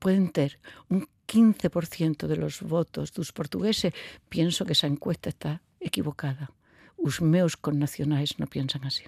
pueden 0.01 0.33
tener 0.33 0.59
un 0.89 1.07
15% 1.29 2.27
de 2.27 2.37
los 2.37 2.61
votos 2.63 3.13
dos 3.13 3.31
portugueses, 3.31 3.93
pienso 4.29 4.65
que 4.65 4.73
esa 4.73 4.89
encuesta 4.89 5.29
está 5.29 5.63
equivocada. 5.79 6.51
Os 6.97 7.21
meus 7.21 7.55
connacionais 7.55 8.37
não 8.39 8.49
pensam 8.49 8.81
assim. 8.85 9.07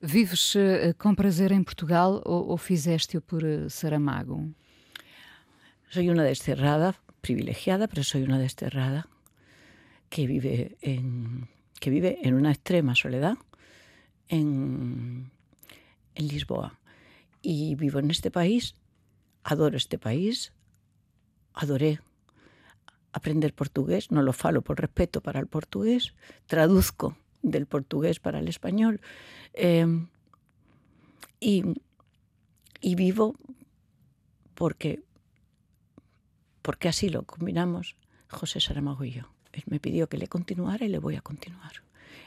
Vives 0.00 0.54
uh, 0.54 0.94
com 0.96 1.14
prazer 1.14 1.52
em 1.52 1.62
Portugal 1.62 2.22
ou, 2.24 2.48
ou 2.48 2.56
fizeste-o 2.56 3.20
por 3.20 3.42
uh, 3.42 3.68
Saramago? 3.68 4.48
Soy 5.90 6.08
una 6.08 6.22
desterrada, 6.22 6.94
privilegiada, 7.20 7.88
pero 7.88 8.04
soy 8.04 8.22
una 8.22 8.38
desterrada 8.38 9.06
que 10.08 10.26
vive 10.26 10.76
en, 10.80 11.48
que 11.80 11.90
vive 11.90 12.18
en 12.22 12.34
una 12.34 12.52
extrema 12.52 12.94
soledad 12.94 13.36
en, 14.28 15.30
en 16.14 16.28
Lisboa. 16.28 16.78
Y 17.42 17.74
vivo 17.74 17.98
en 17.98 18.10
este 18.10 18.30
país, 18.30 18.74
adoro 19.48 19.78
este 19.78 19.98
país, 19.98 20.52
adoré 21.54 22.00
aprender 23.12 23.54
portugués, 23.54 24.10
no 24.10 24.22
lo 24.22 24.34
falo 24.34 24.60
por 24.60 24.78
respeto 24.78 25.22
para 25.22 25.40
el 25.40 25.46
portugués, 25.46 26.14
traduzco 26.46 27.16
del 27.40 27.66
portugués 27.66 28.20
para 28.20 28.40
el 28.40 28.48
español. 28.48 29.00
Eh, 29.54 29.86
y, 31.40 31.64
y, 32.82 32.94
vivo 32.94 33.36
porque, 34.54 35.02
porque 36.60 36.88
así 36.88 37.08
lo 37.08 37.22
combinamos 37.22 37.96
José 38.28 38.60
Saramago 38.60 39.04
y 39.04 39.12
yo. 39.12 39.32
Él 39.52 39.62
me 39.66 39.80
pidió 39.80 40.08
que 40.08 40.18
le 40.18 40.28
continuara 40.28 40.84
y 40.84 40.88
le 40.88 40.98
voy 40.98 41.16
a 41.16 41.22
continuar. 41.22 41.72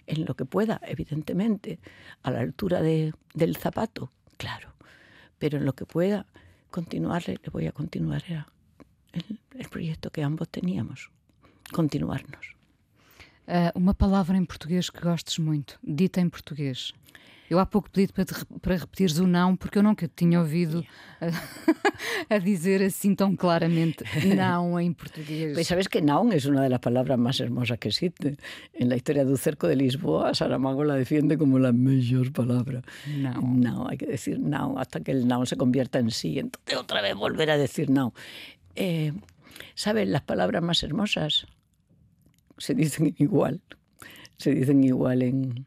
En 0.07 0.25
lo 0.25 0.33
que 0.33 0.45
pueda, 0.45 0.81
evidentemente, 0.83 1.79
a 2.23 2.31
la 2.31 2.39
altura 2.39 2.81
de, 2.81 3.13
del 3.35 3.57
zapato, 3.57 4.11
claro, 4.37 4.73
pero 5.37 5.59
en 5.59 5.65
lo 5.65 5.73
que 5.73 5.85
pueda 5.85 6.25
continuarle, 6.71 7.37
le 7.43 7.49
voy 7.51 7.67
a 7.67 7.71
continuar. 7.71 8.23
Era 8.27 8.47
el, 9.13 9.39
el 9.59 9.69
proyecto 9.69 10.09
que 10.09 10.23
ambos 10.23 10.49
teníamos, 10.49 11.11
continuarnos. 11.71 12.55
Uh, 13.47 13.71
uma 13.75 13.93
palavra 13.93 14.37
em 14.37 14.45
português 14.45 14.89
que 14.89 15.01
gostes 15.01 15.37
muito, 15.37 15.77
dita 15.83 16.21
em 16.21 16.29
português. 16.29 16.93
Eu 17.51 17.59
há 17.59 17.65
pouco 17.65 17.89
pedi 17.91 18.13
para, 18.13 18.25
para 18.61 18.75
repetires 18.77 19.19
o 19.19 19.27
não, 19.27 19.57
porque 19.57 19.77
eu 19.77 19.83
nunca 19.83 20.09
tinha 20.15 20.39
ouvido 20.39 20.85
a, 21.19 21.25
a, 22.35 22.37
dizer 22.37 22.81
assim 22.81 23.13
tão 23.13 23.35
claramente 23.35 24.05
não 24.37 24.79
em 24.79 24.93
português. 24.93 25.53
Pues 25.53 25.67
sabes 25.67 25.87
que 25.87 25.99
não 25.99 26.31
é 26.31 26.37
uma 26.47 26.69
das 26.69 26.79
palavras 26.79 27.19
mais 27.19 27.37
hermosas 27.41 27.77
que 27.77 27.89
existe. 27.89 28.37
En 28.73 28.87
la 28.87 28.95
historia 28.95 29.25
do 29.25 29.35
cerco 29.35 29.67
de 29.67 29.75
Lisboa, 29.75 30.33
Saramago 30.33 30.85
la 30.85 30.95
defiende 30.95 31.37
como 31.37 31.59
la 31.59 31.73
mejor 31.73 32.31
palabra. 32.31 32.83
No. 33.05 33.41
No, 33.41 33.87
hay 33.89 33.97
que 33.97 34.05
decir 34.05 34.39
no 34.39 34.79
hasta 34.79 35.01
que 35.01 35.11
el 35.11 35.27
no 35.27 35.45
se 35.45 35.57
convierta 35.57 35.99
en 35.99 36.09
sí. 36.09 36.39
Entonces 36.39 36.77
otra 36.77 37.01
vez 37.01 37.15
volver 37.15 37.51
a 37.51 37.57
decir 37.57 37.89
no. 37.89 38.13
Eh, 38.75 39.11
¿Sabes 39.75 40.07
las 40.07 40.21
palabras 40.21 40.63
más 40.63 40.83
hermosas? 40.83 41.47
se 42.61 42.75
dicen 42.75 43.15
igual, 43.17 43.59
se 44.37 44.53
dicen 44.53 44.83
igual 44.83 45.23
en, 45.23 45.65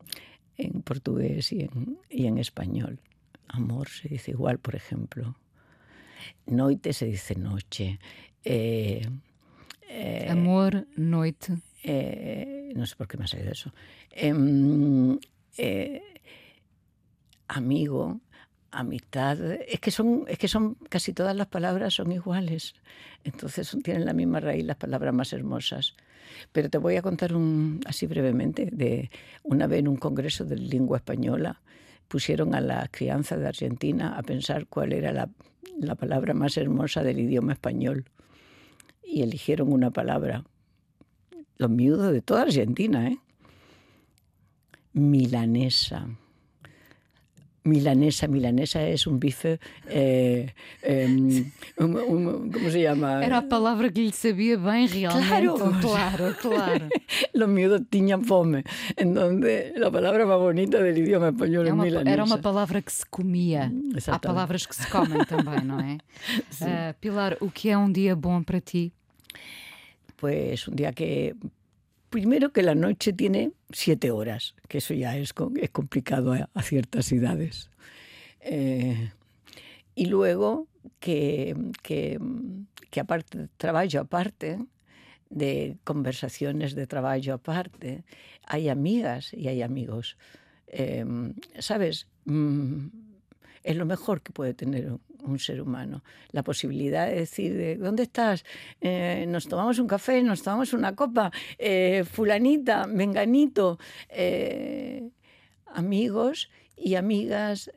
en 0.57 0.83
portugués 0.83 1.53
y 1.53 1.63
en, 1.63 1.99
y 2.11 2.27
en, 2.27 2.39
español. 2.39 3.01
Amor 3.49 3.89
se 3.89 4.09
dice 4.09 4.33
igual, 4.33 4.59
por 4.59 4.75
ejemplo. 4.75 5.37
Noite 6.47 6.93
se 6.93 7.07
dice 7.07 7.35
noche. 7.35 7.99
Eh, 8.45 9.07
eh, 9.89 10.27
Amor, 10.31 10.87
noite. 10.97 11.55
Eh, 11.83 12.73
no 12.75 12.87
sé 12.87 12.97
por 12.97 13.09
qué 13.09 13.17
me 13.17 13.25
ha 13.25 13.29
salido 13.29 13.53
eso. 13.53 13.73
amigo, 17.49 18.21
amistad, 18.71 19.41
es 19.53 19.81
que 19.81 19.91
son, 19.91 20.25
es 20.29 20.39
que 20.39 20.49
son 20.49 20.75
casi 20.89 21.13
todas 21.13 21.37
las 21.37 21.47
palabras 21.47 21.95
son 21.95 22.13
iguales. 22.13 22.75
Entonces 23.23 23.77
tienen 23.83 24.05
la 24.05 24.13
misma 24.13 24.41
raíz 24.41 24.65
las 24.65 24.77
palabras 24.77 25.15
más 25.15 25.33
hermosas. 25.33 25.95
Pero 26.53 26.71
te 26.71 26.79
voy 26.79 26.97
a 26.97 27.03
contar 27.03 27.33
así 27.87 28.07
brevemente, 28.07 28.69
de 28.73 29.11
una 29.43 29.67
vez 29.67 29.81
en 29.81 29.89
un 29.89 29.97
congreso 29.97 30.45
de 30.45 30.57
lengua 30.57 30.99
española 30.99 31.61
pusieron 32.09 32.55
a 32.55 32.61
la 32.61 32.89
crianza 32.89 33.37
de 33.37 33.49
Argentina 33.49 34.17
a 34.17 34.23
pensar 34.23 34.67
cuál 34.67 34.93
era 34.93 35.13
la, 35.13 35.29
la 35.79 35.95
palabra 35.95 36.35
más 36.35 36.57
hermosa 36.57 37.03
del 37.03 37.19
idioma 37.19 37.55
español 37.55 38.05
y 39.03 39.23
eligieron 39.23 39.73
una 39.73 39.91
palabra. 39.91 40.45
Los 41.57 41.71
miudos 41.71 42.13
de 42.13 42.21
toda 42.21 42.43
Argentina, 42.43 43.09
¿eh? 43.09 43.19
Milanesa. 44.93 46.09
Milanesa, 47.65 48.29
milanesa 48.29 48.87
es 48.87 49.07
un 49.07 49.19
bife, 49.19 49.59
eh, 49.89 50.53
eh, 50.83 51.07
um, 51.79 51.97
um, 51.97 52.51
¿cómo 52.51 52.69
se 52.69 52.83
llama? 52.83 53.25
Era 53.25 53.39
a 53.39 53.49
palavra 53.49 53.91
que 53.91 54.03
lhe 54.03 54.13
sabia 54.13 54.59
bem 54.59 54.87
realmente. 54.87 55.29
Claro, 55.29 55.55
claro, 55.81 56.37
claro. 56.43 56.89
Los 57.33 57.49
miúdos 57.49 57.81
tiñan 57.89 58.23
fome, 58.27 58.65
en 58.97 59.15
donde 59.15 59.73
la 59.77 59.91
palabra 59.91 60.27
más 60.27 60.39
bonita 60.39 60.79
del 60.79 60.99
idioma 60.99 61.29
español 61.29 61.67
é 61.67 61.73
uma, 61.73 61.85
milanesa. 61.85 62.13
Era 62.13 62.25
uma 62.25 62.39
palavra 62.39 62.83
que 62.83 62.93
se 62.93 63.07
comia. 63.07 63.73
Há 64.09 64.19
palavras 64.19 64.67
que 64.67 64.77
se 64.77 64.87
comem 64.89 65.25
também, 65.25 65.65
não 65.65 65.81
é? 65.81 65.99
Uh, 66.65 66.95
Pilar, 67.01 67.37
o 67.41 67.51
que 67.51 67.69
é 67.69 67.77
um 67.77 67.91
dia 67.91 68.15
bom 68.15 68.43
para 68.43 68.61
ti? 68.61 68.93
Pues 70.17 70.69
un 70.69 70.77
día 70.77 70.93
que 70.93 71.35
primero 72.15 72.53
que 72.53 72.63
la 72.63 72.77
noche 72.77 73.13
tiene 73.13 73.51
siete 73.73 74.13
horas, 74.13 74.55
que 74.69 74.79
eso 74.79 74.95
ya 74.95 75.17
es, 75.17 75.35
es 75.61 75.71
complicado 75.71 76.33
a, 76.33 76.63
ciertas 76.63 77.11
edades. 77.11 77.73
Eh, 78.39 79.11
y 79.97 80.07
luego 80.07 80.69
que, 81.01 81.57
que, 81.83 82.21
que 82.93 83.01
aparte, 83.01 83.49
trabajo 83.57 83.99
aparte, 83.99 84.61
de 85.29 85.77
conversaciones 85.83 86.77
de 86.77 86.87
trabajo 86.87 87.33
aparte, 87.33 88.05
hay 88.47 88.69
amigas 88.69 89.35
y 89.35 89.49
hay 89.49 89.63
amigos. 89.63 90.17
Eh, 90.69 91.05
¿Sabes? 91.59 92.07
Mm, 92.27 92.91
es 93.65 93.75
lo 93.75 93.87
mejor 93.87 94.23
que 94.23 94.31
puede 94.31 94.55
tener 94.55 94.99
un, 95.25 95.39
ser 95.39 95.61
humano. 95.61 96.03
La 96.33 96.43
posibilidad 96.43 97.07
de 97.07 97.17
decir, 97.17 97.79
¿dónde 97.79 98.05
estás? 98.05 98.45
Eh, 98.81 99.25
nos 99.29 99.49
tomamos 99.49 99.79
un 99.79 99.87
café, 99.87 100.23
nos 100.23 100.43
tomamos 100.43 100.73
una 100.73 100.95
copa, 100.95 101.31
eh, 101.59 102.05
fulanita, 102.11 102.87
menganito, 102.87 103.79
eh, 104.09 105.09
amigos 105.67 106.51
y 106.77 106.95
amigas. 106.95 107.71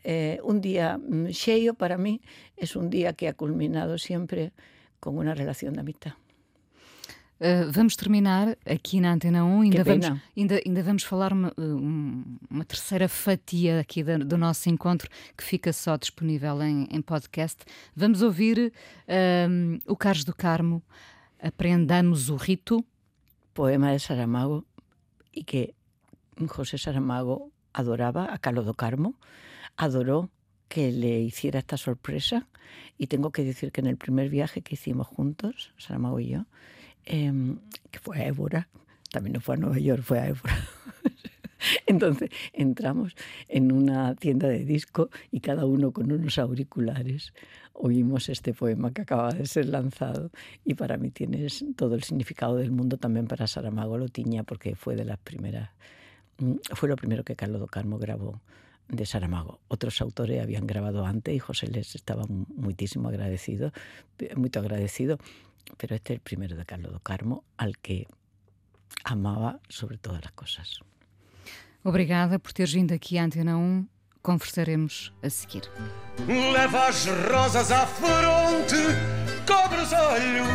Un 0.43 0.61
día 0.61 0.99
cheio 1.31 1.73
para 1.73 1.97
mí 1.97 2.21
es 2.55 2.75
un 2.75 2.89
día 2.89 3.13
que 3.13 3.27
ha 3.27 3.33
culminado 3.33 3.97
siempre 3.97 4.51
con 4.99 5.17
una 5.17 5.33
relación 5.33 5.73
de 5.73 5.81
amistad. 5.81 6.13
Uh, 7.39 7.71
vamos 7.71 7.95
terminar 7.95 8.57
aqui 8.65 8.99
na 8.99 9.13
Antena 9.13 9.45
1. 9.45 9.61
Ainda, 9.61 9.83
vamos, 9.83 10.05
ainda, 10.35 10.61
ainda 10.65 10.83
vamos 10.83 11.03
falar 11.03 11.31
uma, 11.31 11.53
uma 12.49 12.65
terceira 12.65 13.07
fatia 13.07 13.79
aqui 13.79 14.03
do, 14.03 14.25
do, 14.25 14.37
nosso 14.37 14.69
encontro 14.69 15.07
que 15.37 15.43
fica 15.43 15.71
só 15.71 15.97
disponível 15.97 16.61
em, 16.63 16.87
em 16.89 17.01
podcast. 17.01 17.63
Vamos 17.95 18.21
ouvir 18.23 18.73
um, 19.49 19.77
o 19.85 19.95
Carlos 19.95 20.25
do 20.25 20.35
Carmo, 20.35 20.81
Aprendamos 21.39 22.29
o 22.29 22.35
Rito. 22.35 22.83
Poema 23.53 23.91
de 23.91 23.99
Saramago 23.99 24.65
e 25.33 25.43
que 25.43 25.73
José 26.37 26.77
Saramago 26.77 27.51
adoraba 27.73 28.25
a 28.25 28.37
Carlos 28.37 28.65
do 28.65 28.75
Carmo, 28.75 29.15
adoró 29.75 30.29
que 30.69 30.91
le 30.91 31.21
hiciera 31.21 31.59
esta 31.59 31.77
sorpresa 31.77 32.47
y 32.99 33.07
tengo 33.07 33.31
que 33.31 33.43
decir 33.43 33.71
que 33.71 33.81
en 33.81 33.87
el 33.87 33.97
primer 33.97 34.29
viaje 34.29 34.61
que 34.61 34.75
hicimos 34.75 35.07
juntos, 35.07 35.73
Saramago 35.77 36.19
y 36.19 36.29
yo, 36.29 36.45
eh, 37.07 37.55
que 37.91 37.99
fue 37.99 38.17
a 38.17 38.27
Évora, 38.27 38.67
también 39.11 39.33
no 39.33 39.39
fue 39.39 39.55
a 39.55 39.57
Nueva 39.57 39.79
York, 39.79 40.03
fue 40.03 40.19
a 40.19 40.27
Évora. 40.27 40.55
Entonces 41.85 42.29
entramos 42.53 43.15
en 43.47 43.71
una 43.71 44.15
tienda 44.15 44.47
de 44.47 44.63
disco 44.63 45.09
y 45.31 45.39
cada 45.39 45.65
uno 45.65 45.91
con 45.91 46.11
unos 46.11 46.37
auriculares 46.37 47.33
oímos 47.73 48.29
este 48.29 48.53
poema 48.53 48.91
que 48.91 49.01
acaba 49.03 49.31
de 49.31 49.45
ser 49.45 49.67
lanzado 49.67 50.31
y 50.65 50.73
para 50.73 50.97
mí 50.97 51.11
tiene 51.11 51.47
todo 51.75 51.95
el 51.95 52.03
significado 52.03 52.57
del 52.57 52.71
mundo 52.71 52.97
también 52.97 53.27
para 53.27 53.47
Saramago 53.47 53.97
lo 53.97 54.09
tiña 54.09 54.43
porque 54.43 54.75
fue 54.75 54.95
de 54.95 55.05
las 55.05 55.17
primeras, 55.17 55.69
fue 56.73 56.89
lo 56.89 56.95
primero 56.95 57.23
que 57.23 57.35
Carlos 57.35 57.59
do 57.59 57.67
Carmo 57.67 57.97
grabó 57.97 58.41
de 58.87 59.05
Saramago. 59.05 59.59
Otros 59.67 60.01
autores 60.01 60.41
habían 60.41 60.65
grabado 60.65 61.05
antes 61.05 61.35
y 61.35 61.39
José 61.39 61.67
les 61.67 61.95
estaba 61.95 62.23
muchísimo 62.55 63.09
agradecido, 63.09 63.73
muy 64.35 64.49
agradecido, 64.55 65.17
pero 65.77 65.95
este 65.95 66.13
es 66.13 66.17
el 66.17 66.21
primero 66.21 66.55
de 66.55 66.65
Carlos 66.65 66.91
do 66.91 66.99
Carmo, 66.99 67.43
al 67.57 67.77
que 67.77 68.07
amava 69.03 69.59
sobre 69.69 69.97
todas 69.97 70.23
as 70.23 70.31
coisas. 70.31 70.79
Obrigada 71.83 72.39
por 72.39 72.53
teres 72.53 72.73
vindo 72.73 72.93
aqui 72.93 73.17
à 73.17 73.23
Antena 73.23 73.57
1. 73.57 73.87
Conversaremos 74.21 75.13
a 75.23 75.29
seguir. 75.29 75.63
Leva 76.27 76.87
as 76.87 77.05
rosas 77.05 77.71
à 77.71 77.87
fronte, 77.87 78.75
cobre 79.47 79.81
os 79.81 79.93
olhos, 79.93 80.47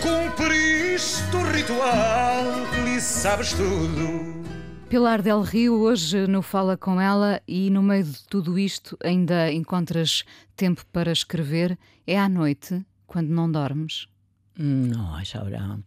cumpriste 0.00 1.34
o 1.34 1.42
ritual 1.50 2.44
e 2.86 3.00
sabes 3.00 3.52
tudo. 3.54 4.42
Pilar 4.88 5.22
Del 5.22 5.42
Rio, 5.42 5.80
hoje 5.80 6.26
no 6.26 6.42
Fala 6.42 6.76
Com 6.76 7.00
Ela 7.00 7.40
e 7.48 7.70
no 7.70 7.82
meio 7.82 8.04
de 8.04 8.22
tudo 8.28 8.58
isto 8.58 8.96
ainda 9.02 9.50
encontras 9.50 10.22
tempo 10.54 10.84
para 10.92 11.10
escrever. 11.10 11.78
É 12.06 12.18
à 12.18 12.28
noite, 12.28 12.84
quando 13.12 13.28
não 13.28 13.52
dormes? 13.52 14.08
No, 14.56 15.14
a 15.14 15.22
esa 15.22 15.42
hora 15.44 15.78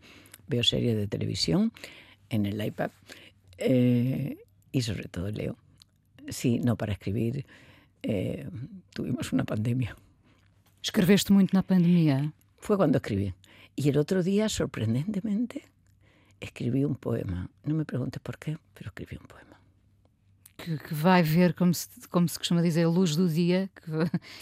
veo 0.48 0.64
series 0.64 0.96
de 0.96 1.08
televisión 1.08 1.72
en 2.30 2.46
el 2.46 2.64
iPad 2.64 2.92
eh, 3.58 4.38
y 4.72 4.82
sobre 4.82 5.08
todo 5.08 5.32
leo. 5.32 5.58
Sí, 6.30 6.60
no 6.60 6.76
para 6.76 6.94
escribir. 6.94 7.46
Eh, 8.04 8.48
tuvimos 8.94 9.34
una 9.34 9.44
pandemia. 9.44 9.98
¿Escribiste 10.84 11.34
mucho 11.34 11.50
na 11.54 11.64
pandemia? 11.64 12.32
Fue 12.60 12.78
cuando 12.78 12.98
escribí. 12.98 13.34
Y 13.76 13.90
el 13.90 13.98
otro 13.98 14.22
día, 14.22 14.48
sorprendentemente, 14.48 15.64
escribí 16.40 16.86
un 16.86 16.96
poema. 16.96 17.50
No 17.64 17.74
me 17.74 17.86
preguntes 17.86 18.22
por 18.22 18.38
qué, 18.38 18.58
pero 18.76 18.90
escribí 18.90 19.18
un 19.20 19.28
poema. 19.28 19.60
Que, 20.58 20.78
que 20.78 20.96
vai 20.96 21.24
ver, 21.24 21.56
como 21.56 21.74
se, 21.74 21.90
como 22.10 22.28
se 22.28 22.38
costuma 22.38 22.62
dizer, 22.62 22.86
a 22.86 22.90
luz 22.90 23.16
do 23.18 23.28
dia, 23.28 23.68
que, 23.74 23.92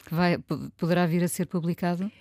que 0.06 0.14
vai, 0.14 0.38
poderá 0.78 1.08
vir 1.08 1.24
a 1.24 1.28
ser 1.28 1.48
publicado? 1.48 2.12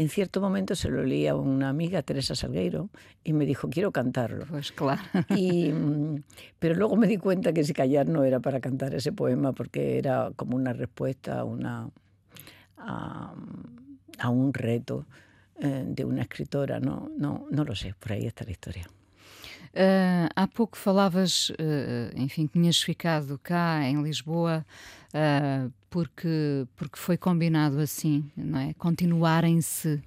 En 0.00 0.08
cierto 0.08 0.40
momento 0.40 0.74
se 0.74 0.88
lo 0.88 1.04
leí 1.04 1.26
a 1.26 1.34
una 1.34 1.68
amiga, 1.68 2.02
Teresa 2.02 2.34
Salgueiro, 2.34 2.88
y 3.22 3.34
me 3.34 3.44
dijo, 3.44 3.68
quiero 3.68 3.92
cantarlo. 3.92 4.46
Pues 4.46 4.72
claro. 4.72 5.02
Y, 5.36 5.70
pero 6.58 6.74
luego 6.74 6.96
me 6.96 7.06
di 7.06 7.18
cuenta 7.18 7.52
que 7.52 7.64
si 7.64 7.74
callar 7.74 8.08
no 8.08 8.24
era 8.24 8.40
para 8.40 8.60
cantar 8.60 8.94
ese 8.94 9.12
poema, 9.12 9.52
porque 9.52 9.98
era 9.98 10.32
como 10.36 10.56
una 10.56 10.72
respuesta 10.72 11.40
a, 11.40 11.44
una, 11.44 11.90
a, 12.78 13.34
a 14.18 14.28
un 14.30 14.54
reto 14.54 15.04
eh, 15.58 15.84
de 15.86 16.04
una 16.06 16.22
escritora. 16.22 16.80
No, 16.80 17.10
no, 17.18 17.46
no 17.50 17.64
lo 17.64 17.74
sé, 17.74 17.94
por 18.00 18.12
aí 18.12 18.26
está 18.26 18.46
a 18.46 18.50
historia. 18.50 18.86
Uh, 19.72 20.26
há 20.34 20.48
pouco 20.48 20.76
falavas, 20.76 21.50
uh, 21.50 22.10
enfim, 22.16 22.48
tinhas 22.48 22.82
ficado 22.82 23.38
cá 23.38 23.82
em 23.84 24.02
Lisboa 24.02 24.66
uh, 25.14 25.70
porque, 25.90 26.66
porque 26.76 26.96
foi 26.96 27.16
combinado 27.16 27.80
assim, 27.80 28.30
não 28.36 28.58
é? 28.58 28.74
Continuarem-se. 28.74 30.00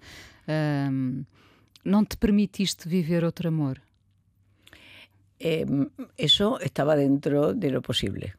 não 1.85 2.05
te 2.05 2.17
permitiste 2.17 2.87
viver 2.87 3.23
outro 3.23 3.49
amor? 3.49 3.81
Eh, 5.39 5.65
eso 6.17 6.57
estaba 6.61 6.95
dentro 6.95 7.53
de 7.53 7.69
lo 7.69 7.81
posible. 7.81 8.33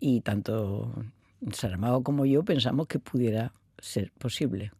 Y 0.00 0.22
tanto 0.22 1.04
Saramago 1.52 2.02
como 2.02 2.24
yo 2.24 2.42
pensamos 2.42 2.86
que 2.86 2.98
pudiera 2.98 3.52
ser 3.78 4.10
posible. 4.12 4.72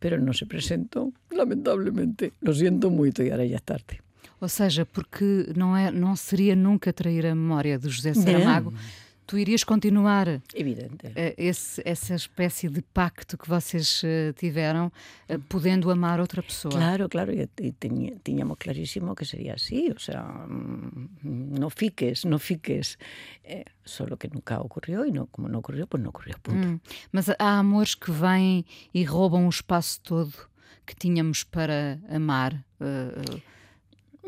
Pero 0.00 0.18
no 0.18 0.32
se 0.32 0.46
presentó, 0.46 1.12
lamentablemente. 1.30 2.32
Lo 2.40 2.52
siento 2.52 2.90
mucho 2.90 3.22
y 3.22 3.30
ahora 3.30 3.44
ya 3.44 3.56
es 3.56 3.62
tarde. 3.62 4.00
Ou 4.40 4.48
seja, 4.48 4.86
porque 4.86 5.52
não, 5.56 5.76
é, 5.76 5.90
não 5.90 6.14
seria 6.14 6.54
nunca 6.54 6.92
trair 6.92 7.26
a 7.26 7.34
memória 7.34 7.76
de 7.78 7.88
José 7.88 8.14
Saramago. 8.14 8.70
Não. 8.70 8.78
Tu 9.28 9.36
irias 9.36 9.62
continuar 9.62 10.40
Evidente. 10.54 11.12
Eh, 11.14 11.34
esse, 11.36 11.82
essa 11.84 12.14
espécie 12.14 12.66
de 12.70 12.80
pacto 12.80 13.36
que 13.36 13.46
vocês 13.46 14.00
eh, 14.02 14.32
tiveram, 14.32 14.90
eh, 15.28 15.36
podendo 15.36 15.90
amar 15.90 16.18
outra 16.18 16.42
pessoa. 16.42 16.72
Claro, 16.72 17.10
claro, 17.10 17.30
e, 17.32 17.46
tínhamos 18.24 18.56
clarísimo 18.58 19.14
que 19.14 19.26
seria 19.26 19.52
assim, 19.52 19.90
o 19.90 20.00
sea, 20.00 20.22
mm, 20.22 21.58
não 21.60 21.68
fiques, 21.68 22.24
não 22.24 22.38
fiques. 22.38 22.96
Eh, 23.44 23.66
solo 23.84 24.16
que 24.16 24.28
nunca 24.32 24.62
ocorreu 24.62 25.04
e 25.04 25.12
não, 25.12 25.26
como 25.26 25.46
não 25.46 25.58
ocorreu, 25.58 25.86
pues 25.86 26.02
não 26.02 26.08
ocorreu, 26.08 26.38
ponto. 26.42 26.66
Hum, 26.66 26.80
mas 27.12 27.28
há 27.28 27.58
amores 27.58 27.94
que 27.94 28.10
vêm 28.10 28.64
e 28.94 29.04
roubam 29.04 29.46
o 29.46 29.50
espaço 29.50 30.00
todo 30.00 30.32
que 30.86 30.96
tínhamos 30.96 31.44
para 31.44 32.00
amar. 32.08 32.64
Uh, 32.80 33.42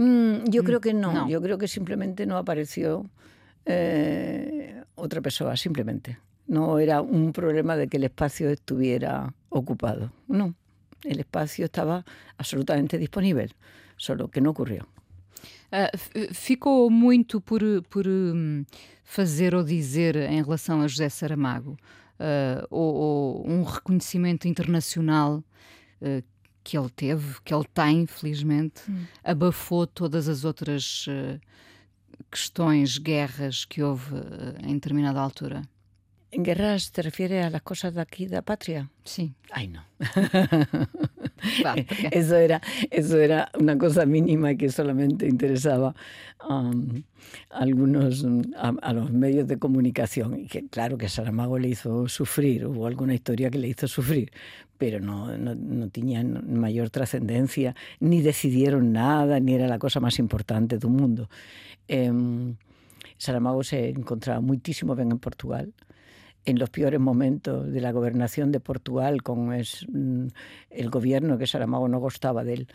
Mm, 0.00 0.50
yo 0.50 0.62
mm, 0.62 0.66
creo 0.66 0.80
que 0.80 0.94
no. 0.94 1.12
no. 1.12 1.28
Yo 1.28 1.42
creo 1.42 1.58
que 1.58 1.68
simplemente 1.68 2.24
no 2.24 2.38
apareció 2.38 3.10
eh, 3.66 4.59
otra 5.00 5.20
persona, 5.20 5.56
simplemente. 5.56 6.18
No 6.46 6.78
era 6.78 7.00
un 7.00 7.32
problema 7.32 7.76
de 7.76 7.88
que 7.88 7.96
el 7.96 8.04
espacio 8.04 8.50
estuviera 8.50 9.32
ocupado. 9.50 10.10
No, 10.28 10.54
el 11.04 11.20
espacio 11.20 11.66
estava 11.66 12.04
absolutamente 12.38 12.98
disponível, 12.98 13.48
solo 13.96 14.28
que 14.28 14.40
não 14.40 14.50
ocorreu. 14.50 14.86
Uh, 15.72 16.34
ficou 16.34 16.90
muito 16.90 17.40
por, 17.40 17.62
por 17.88 18.06
um, 18.08 18.64
fazer 19.04 19.54
ou 19.54 19.62
dizer 19.62 20.16
em 20.16 20.42
relação 20.42 20.82
a 20.82 20.88
José 20.88 21.08
Saramago, 21.08 21.76
uh, 22.18 22.66
ou, 22.70 22.94
ou, 22.94 23.48
um 23.48 23.62
reconhecimento 23.62 24.48
internacional 24.48 25.44
uh, 26.02 26.24
que 26.62 26.76
ele 26.76 26.90
teve, 26.90 27.40
que 27.44 27.54
ele 27.54 27.64
tem, 27.72 28.06
felizmente, 28.06 28.82
hum. 28.90 29.04
abafou 29.22 29.86
todas 29.86 30.28
as 30.28 30.44
outras 30.44 31.06
uh, 31.06 31.40
questões, 32.30 32.98
guerras 32.98 33.64
que 33.64 33.82
houve 33.82 34.14
uh, 34.14 34.66
em 34.66 34.74
determinada 34.74 35.20
altura? 35.20 35.62
¿En 36.32 36.44
guerras 36.44 36.92
te 36.92 37.02
refieres 37.02 37.44
a 37.44 37.50
las 37.50 37.62
cosas 37.62 37.94
de 37.94 38.00
aquí, 38.00 38.26
de 38.26 38.36
la 38.36 38.42
patria? 38.42 38.88
Sí. 39.04 39.34
Ay, 39.50 39.66
no. 39.66 39.82
eso, 42.12 42.36
era, 42.36 42.60
eso 42.90 43.18
era 43.18 43.50
una 43.58 43.76
cosa 43.76 44.06
mínima 44.06 44.54
que 44.54 44.70
solamente 44.70 45.26
interesaba 45.26 45.94
um, 46.48 47.02
algunos, 47.50 48.24
a, 48.56 48.68
a, 48.80 48.92
los 48.92 49.10
medios 49.10 49.48
de 49.48 49.58
comunicación. 49.58 50.38
Y 50.38 50.46
que 50.46 50.68
claro 50.68 50.96
que 50.98 51.08
Saramago 51.08 51.58
le 51.58 51.68
hizo 51.68 52.08
sufrir, 52.08 52.66
hubo 52.66 52.86
alguna 52.86 53.14
historia 53.14 53.50
que 53.50 53.58
le 53.58 53.68
hizo 53.68 53.88
sufrir, 53.88 54.30
pero 54.80 54.98
no, 54.98 55.36
no, 55.36 55.54
no 55.54 55.90
tenían 55.90 56.58
mayor 56.58 56.88
trascendencia, 56.88 57.76
ni 58.00 58.22
decidieron 58.22 58.92
nada, 58.92 59.38
ni 59.38 59.52
era 59.52 59.68
la 59.68 59.78
cosa 59.78 60.00
más 60.00 60.18
importante 60.18 60.78
del 60.78 60.88
mundo. 60.88 61.28
Eh, 61.86 62.10
Saramago 63.18 63.62
se 63.62 63.90
encontraba 63.90 64.40
muchísimo 64.40 64.96
bien 64.96 65.10
en 65.10 65.18
Portugal 65.18 65.74
en 66.44 66.58
los 66.58 66.70
peores 66.70 67.00
momentos 67.00 67.70
de 67.70 67.80
la 67.80 67.92
gobernación 67.92 68.50
de 68.50 68.60
Portugal 68.60 69.22
con 69.22 69.52
es, 69.52 69.86
mm, 69.90 70.26
el 70.70 70.90
gobierno 70.90 71.36
que 71.36 71.46
Saramago 71.46 71.88
no 71.88 71.98
gustaba 71.98 72.44
de 72.44 72.54
él. 72.54 72.68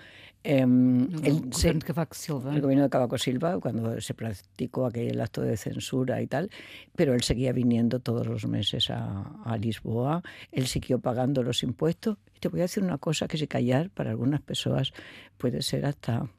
Eh, 0.44 0.60
el, 0.60 1.10
el, 1.24 1.54
se, 1.54 1.70
gobierno 1.70 1.80
de 1.80 1.86
Cavaco 1.86 2.14
Silva. 2.14 2.56
El 2.56 2.62
gobierno 2.62 2.84
de 2.84 2.90
Cavaco 2.90 3.18
Silva, 3.18 3.60
cuando 3.60 4.00
se 4.00 4.14
practicó 4.14 4.86
aquel 4.86 5.20
acto 5.20 5.42
de 5.42 5.58
censura 5.58 6.22
y 6.22 6.28
tal, 6.28 6.52
pero 6.96 7.16
él 7.16 7.24
seguía 7.24 7.52
viniendo 7.52 8.00
todos 8.00 8.28
los 8.28 8.46
meses 8.46 8.92
a, 8.92 9.24
a 9.44 9.58
Lisboa, 9.58 10.22
él 10.52 10.68
siguió 10.68 11.00
pagando 11.00 11.42
los 11.42 11.64
impuestos. 11.64 12.18
Y 12.36 12.40
te 12.40 12.50
voy 12.50 12.60
a 12.60 12.64
decir 12.64 12.84
una 12.84 13.00
cosa 13.00 13.28
que 13.28 13.38
si 13.38 13.48
callar 13.48 13.90
para 13.90 14.12
algunas 14.12 14.42
personas 14.42 14.94
puede 15.38 15.64
ser 15.64 15.86
hasta, 15.86 16.30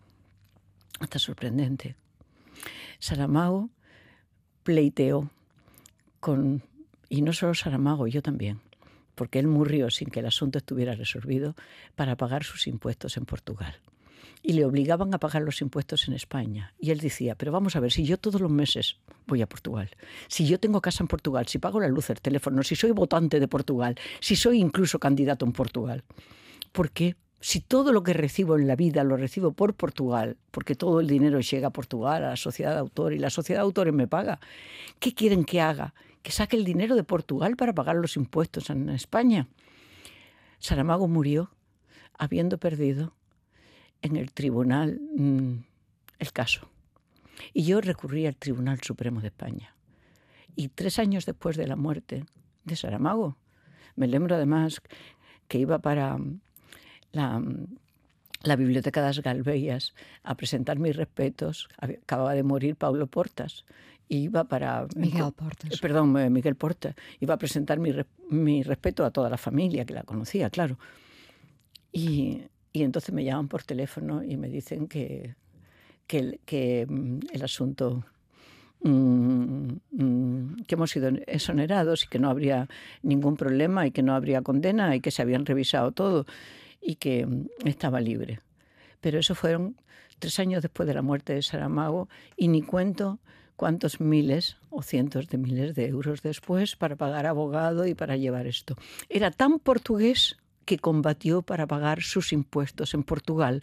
hasta 1.01 1.19
sorprendente. 1.19 1.97
Saramago 3.01 3.71
pleiteó 4.63 5.29
con 6.21 6.63
y 7.09 7.23
no 7.23 7.33
solo 7.33 7.55
Saramago, 7.55 8.07
yo 8.07 8.23
también, 8.23 8.61
porque 9.15 9.39
él 9.39 9.47
murió 9.47 9.91
sin 9.91 10.09
que 10.09 10.21
el 10.21 10.27
asunto 10.27 10.59
estuviera 10.59 10.95
resolvido 10.95 11.55
para 11.95 12.17
pagar 12.17 12.45
sus 12.45 12.67
impuestos 12.67 13.17
en 13.17 13.25
Portugal. 13.25 13.77
Y 14.43 14.53
le 14.53 14.65
obligaban 14.65 15.13
a 15.13 15.19
pagar 15.19 15.43
los 15.43 15.61
impuestos 15.61 16.07
en 16.07 16.15
España. 16.15 16.73
Y 16.79 16.91
él 16.91 17.01
decía, 17.01 17.35
pero 17.35 17.51
vamos 17.51 17.75
a 17.75 17.81
ver, 17.81 17.91
si 17.91 18.05
yo 18.05 18.17
todos 18.17 18.41
los 18.41 18.51
meses 18.51 18.99
voy 19.27 19.43
a 19.43 19.49
Portugal, 19.49 19.91
si 20.29 20.47
yo 20.47 20.61
tengo 20.61 20.81
casa 20.81 21.03
en 21.03 21.09
Portugal, 21.09 21.49
si 21.49 21.59
pago 21.59 21.81
la 21.81 21.89
luz, 21.89 22.11
el 22.11 22.21
teléfono, 22.21 22.63
si 22.63 22.77
soy 22.77 22.93
votante 22.93 23.41
de 23.41 23.49
Portugal, 23.49 23.97
si 24.21 24.37
soy 24.37 24.61
incluso 24.61 24.99
candidato 24.99 25.45
en 25.45 25.53
Portugal, 25.53 26.05
¿por 26.73 26.91
qué 26.91 27.17
si 27.41 27.61
todo 27.61 27.93
lo 27.93 28.03
que 28.03 28.13
recibo 28.13 28.57
en 28.57 28.67
la 28.67 28.77
vida 28.77 29.05
lo 29.05 29.17
recibo 29.17 29.53
por 29.53 29.75
Portugal, 29.75 30.37
porque 30.51 30.75
todo 30.75 31.01
el 31.01 31.07
dinero 31.07 31.41
llega 31.41 31.69
a 31.69 31.73
Portugal, 31.73 32.25
a 32.25 32.31
la 32.31 32.37
sociedad 32.37 32.73
de 32.73 32.79
autores, 32.79 33.19
y 33.19 33.21
la 33.21 33.31
sociedad 33.31 33.61
de 33.61 33.65
autores 33.65 33.95
me 33.95 34.09
paga, 34.09 34.41
¿qué 34.99 35.15
quieren 35.15 35.45
que 35.45 35.61
haga? 35.61 35.95
Que 36.27 36.33
saque 36.33 36.57
el 36.57 36.65
dinero 36.65 36.97
de 36.97 37.05
Portugal 37.05 37.55
para 37.55 37.73
pagar 37.73 37.95
los 37.95 38.17
impuestos 38.17 38.69
en 38.71 38.89
España. 38.89 39.47
Saramago 40.59 41.07
murió 41.07 41.53
habiendo 42.19 42.59
perdido 42.59 43.15
en 44.03 44.17
el 44.17 44.33
tribunal 44.33 45.01
mmm, 45.17 45.59
el 46.19 46.33
caso. 46.33 46.69
Y 47.53 47.63
yo 47.63 47.81
recurrí 47.81 48.27
al 48.27 48.35
Tribunal 48.35 48.81
Supremo 48.83 49.21
de 49.21 49.29
España. 49.29 49.77
Y 50.57 50.67
tres 50.67 50.99
años 50.99 51.27
después 51.27 51.57
de 51.57 51.69
la 51.69 51.77
muerte 51.77 52.25
de 52.65 52.75
Saramago, 52.75 53.37
me 53.95 54.09
lembro 54.09 54.35
además 54.35 54.83
que 55.47 55.59
iba 55.59 55.79
para 55.79 56.19
la, 57.13 57.41
la 58.47 58.57
Biblioteca 58.57 59.01
das 59.03 59.21
Galveias 59.21 59.95
a 60.23 60.35
presentar 60.37 60.79
mis 60.79 60.97
respetos. 60.97 61.69
Acababa 61.79 62.35
de 62.35 62.43
morir 62.43 62.77
Paulo 62.77 63.07
Portas. 63.07 63.65
Iba 64.09 64.45
para... 64.45 64.87
Miguel 64.95 65.33
Portas. 65.33 65.81
Perdón, 65.81 66.13
Miguel 66.33 66.55
Portas. 66.55 66.95
Iba 67.21 67.35
a 67.35 67.39
presentar 67.39 67.79
mi, 67.79 67.93
mi 68.31 68.63
respeto 68.63 69.05
a 69.05 69.11
toda 69.11 69.29
la 69.29 69.37
familia 69.37 69.85
que 69.85 69.95
la 69.95 70.05
conocía, 70.05 70.51
claro. 70.51 70.79
Y, 71.93 72.43
y 72.73 72.83
entonces 72.83 73.13
me 73.13 73.25
llaman 73.25 73.49
por 73.49 73.65
teléfono 73.65 74.23
y 74.23 74.37
me 74.37 74.49
dicen 74.49 74.87
que, 74.87 75.35
que, 76.07 76.41
que 76.45 76.87
mm, 76.89 77.19
el 77.33 77.43
asunto 77.43 78.05
mm, 78.83 79.73
mm, 79.91 80.57
que 80.67 80.75
hemos 80.75 80.91
sido 80.91 81.09
exonerados 81.27 82.05
y 82.05 82.09
que 82.09 82.19
no 82.19 82.31
habría 82.31 82.69
ningún 83.03 83.37
problema 83.37 83.87
y 83.87 83.91
que 83.91 84.03
no 84.03 84.15
habría 84.15 84.43
condena 84.43 84.95
y 84.95 85.01
que 85.01 85.11
se 85.11 85.23
habían 85.23 85.47
revisado 85.47 85.91
todo 85.93 86.27
y 86.81 86.97
que 86.97 87.27
estaba 87.65 88.01
libre. 88.01 88.41
Pero 89.01 89.19
eso 89.19 89.35
fueron 89.35 89.77
tres 90.19 90.39
años 90.39 90.63
después 90.63 90.87
de 90.87 90.95
la 90.95 91.03
muerte 91.03 91.35
de 91.35 91.43
Saramago 91.43 92.09
y 92.37 92.49
ni 92.49 92.63
cuento 92.63 93.19
cuántos 93.57 94.01
miles 94.01 94.57
o 94.71 94.83
cientos 94.83 95.29
de 95.29 95.39
miles 95.39 95.75
de 95.75 95.87
euros 95.87 96.23
después 96.23 96.77
para 96.77 96.97
pagar 96.97 97.27
abogado 97.27 97.87
y 97.87 97.95
para 97.95 98.17
llevar 98.17 98.47
esto. 98.47 98.77
Era 99.09 99.31
tan 99.31 99.59
portugués 99.59 100.37
que 100.65 100.79
combatió 100.79 101.43
para 101.43 101.67
pagar 101.67 102.03
sus 102.03 102.33
impuestos 102.33 102.95
en 102.95 103.03
Portugal 103.03 103.63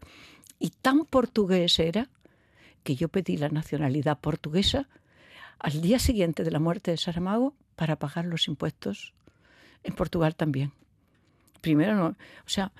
y 0.59 0.69
tan 0.69 1.05
portugués 1.05 1.77
era 1.79 2.09
que 2.83 2.95
yo 2.95 3.09
pedí 3.09 3.37
la 3.37 3.49
nacionalidad 3.49 4.19
portuguesa 4.19 4.87
al 5.59 5.81
día 5.81 5.99
siguiente 5.99 6.43
de 6.43 6.51
la 6.51 6.59
muerte 6.59 6.91
de 6.91 6.97
Saramago 6.97 7.53
para 7.75 7.97
pagar 7.97 8.25
los 8.25 8.47
impuestos 8.47 9.13
en 9.83 9.93
Portugal 9.93 10.35
también. 10.35 10.71
Primero 11.61 11.95
no, 11.95 12.07
o 12.07 12.15
sea, 12.49 12.71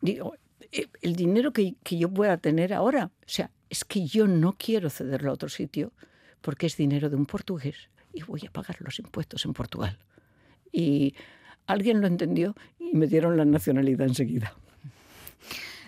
digo, 0.00 0.34
eh, 0.72 0.86
el 1.02 1.16
dinero 1.16 1.52
que, 1.52 1.74
que, 1.82 1.98
yo 1.98 2.08
pueda 2.08 2.36
tener 2.36 2.72
ahora, 2.72 3.06
o 3.06 3.28
sea, 3.28 3.50
es 3.70 3.84
que 3.84 4.06
yo 4.06 4.26
no 4.26 4.54
quiero 4.58 4.90
cederlo 4.90 5.30
a 5.30 5.34
otro 5.34 5.48
sitio 5.48 5.92
porque 6.40 6.66
es 6.66 6.76
dinero 6.76 7.10
de 7.10 7.16
un 7.16 7.26
portugués 7.26 7.76
y 8.12 8.22
voy 8.22 8.42
a 8.46 8.52
pagar 8.52 8.76
los 8.80 8.98
impuestos 8.98 9.44
en 9.44 9.52
Portugal. 9.52 9.98
Y 10.72 11.14
alguien 11.66 12.00
lo 12.00 12.06
entendió 12.06 12.54
y 12.78 12.96
me 12.96 13.06
dieron 13.06 13.36
la 13.36 13.44
nacionalidad 13.44 14.06
enseguida. 14.06 14.54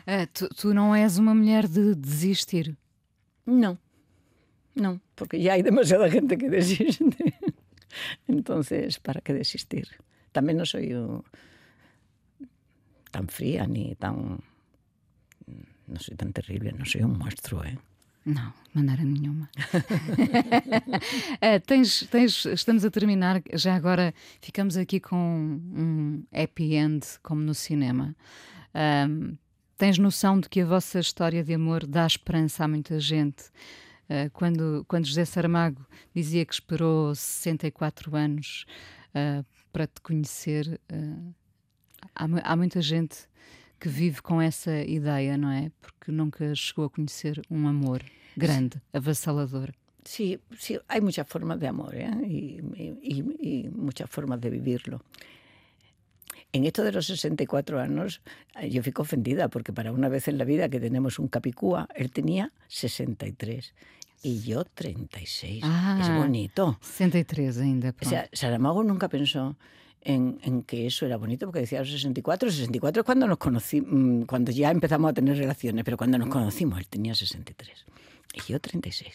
Uh, 0.09 0.24
tu, 0.32 0.48
tu 0.48 0.72
não 0.72 0.94
és 0.96 1.18
uma 1.18 1.34
mulher 1.34 1.68
de 1.68 1.94
desistir? 1.94 2.78
No, 3.44 3.76
no, 4.74 5.02
porque 5.14 5.38
ya 5.38 5.52
hay 5.52 5.62
demasiada 5.62 6.09
gente 6.09 6.38
que 6.38 6.48
desiste. 6.59 7.34
Entonces, 8.26 8.98
¿para 9.00 9.20
qué 9.20 9.34
desistir? 9.34 9.88
También 10.32 10.56
no 10.56 10.64
soy 10.64 10.94
uh, 10.94 11.22
tan 13.11 13.28
fría 13.28 13.66
ni 13.66 13.94
tan... 13.96 14.40
No 15.86 15.98
soy 15.98 16.16
tan 16.16 16.32
terrible, 16.32 16.72
no 16.72 16.84
soy 16.84 17.02
un 17.02 17.18
monstruo, 17.18 17.64
¿eh? 17.64 17.78
Não, 18.26 18.52
de 18.52 18.74
maneira 18.74 19.02
nenhuma. 19.04 19.48
uh, 21.40 21.61
tens, 21.66 22.06
tens, 22.11 22.44
estamos 22.44 22.84
a 22.84 22.90
terminar, 22.90 23.42
já 23.54 23.74
agora 23.74 24.12
ficamos 24.42 24.76
aqui 24.76 25.00
com 25.00 25.16
um 25.16 26.22
happy 26.30 26.74
end, 26.74 27.06
como 27.22 27.40
no 27.40 27.54
cinema. 27.54 28.14
Um, 28.74 29.38
Tens 29.78 29.96
noção 29.96 30.40
de 30.40 30.48
que 30.48 30.61
a 30.61 30.66
vossa 30.66 30.98
história 30.98 31.44
de 31.44 31.54
amor 31.54 31.86
dá 31.86 32.04
esperança 32.04 32.64
a 32.64 32.68
muita 32.68 32.98
gente? 32.98 33.44
Uh, 34.11 34.28
quando, 34.32 34.84
quando 34.88 35.06
José 35.06 35.24
Saramago 35.24 35.86
dizia 36.12 36.44
que 36.44 36.52
esperou 36.52 37.14
64 37.14 38.16
anos 38.16 38.66
uh, 39.11 39.46
para 39.72 39.86
te 39.86 40.00
conhecer, 40.00 40.80
uh, 40.92 41.34
há, 42.14 42.26
há 42.42 42.57
muita 42.57 42.82
gente 42.82 43.28
que 43.78 43.88
vive 43.88 44.20
com 44.20 44.40
essa 44.40 44.80
ideia, 44.82 45.36
não 45.36 45.51
é? 45.51 45.70
Porque 45.80 46.11
nunca 46.11 46.55
chegou 46.55 46.86
a 46.86 46.90
conhecer 46.90 47.40
um 47.51 47.68
amor 47.68 48.03
grande, 48.36 48.80
avassalador. 48.92 49.72
Sí, 50.05 50.40
sí, 50.59 50.78
hay 50.88 51.01
muchas 51.01 51.28
formas 51.28 51.61
de 51.61 51.68
amor 51.68 51.94
¿eh? 51.94 52.11
y, 52.26 52.61
y, 52.74 53.24
y, 53.38 53.68
muchas 53.68 54.09
formas 54.09 54.40
de 54.40 54.49
vivirlo. 54.49 55.03
En 56.51 56.64
esto 56.64 56.82
de 56.82 56.92
los 56.92 57.07
64 57.07 57.78
años, 57.78 58.22
eh, 58.59 58.70
yo 58.70 58.82
fico 58.82 59.03
ofendida, 59.03 59.49
porque 59.49 59.72
para 59.72 59.92
una 59.92 60.09
vez 60.09 60.26
en 60.28 60.38
la 60.38 60.44
vida 60.44 60.70
que 60.70 60.80
tenemos 60.80 61.18
un 61.18 61.28
capicúa, 61.28 61.88
él 61.94 62.11
tenía 62.11 62.53
63 62.68 63.74
y 64.22 64.40
yo 64.40 64.64
36. 64.64 65.62
Ah, 65.62 65.99
es 66.01 66.09
bonito. 66.09 66.78
63 66.80 67.59
ainda. 67.59 67.94
O 68.01 68.09
sea, 68.09 68.30
Saramago 68.32 68.82
nunca 68.82 69.09
pensó 69.11 69.57
en, 70.03 70.38
en, 70.42 70.62
que 70.62 70.86
eso 70.86 71.07
era 71.07 71.16
bonito, 71.16 71.46
porque 71.46 71.61
decía 71.61 71.80
los 71.80 71.90
64, 71.90 72.51
64 72.51 73.01
es 73.01 73.07
cuando 73.07 73.26
nos 73.26 73.38
conocimos, 73.38 73.90
mm, 73.92 74.22
cuando 74.22 74.53
ya 74.53 74.70
empezamos 74.70 75.11
a 75.11 75.14
tener 75.14 75.36
relaciones, 75.36 75.84
pero 75.84 75.96
cuando 75.96 76.18
nos 76.18 76.28
conocimos, 76.28 76.78
él 76.78 76.86
tenía 76.88 77.14
63 77.14 77.84
y 78.34 78.53
yo 78.53 78.61
36. 78.61 79.12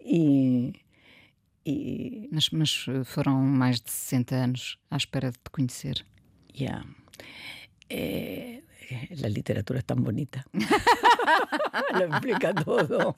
Y... 0.00 0.72
E... 1.64 2.28
Mas, 2.32 2.50
mas 2.50 2.86
foram 3.04 3.36
mais 3.40 3.80
de 3.80 3.90
60 3.90 4.34
anos 4.34 4.78
à 4.90 4.96
espera 4.96 5.30
de 5.30 5.38
te 5.38 5.50
conhecer. 5.50 6.04
Ya. 6.52 6.84
Eh, 7.88 8.62
la 9.10 9.28
literatura 9.28 9.78
es 9.78 9.84
tan 9.84 10.02
bonita. 10.02 10.44
Lo 11.94 12.04
explica 12.06 12.54
todo. 12.54 13.14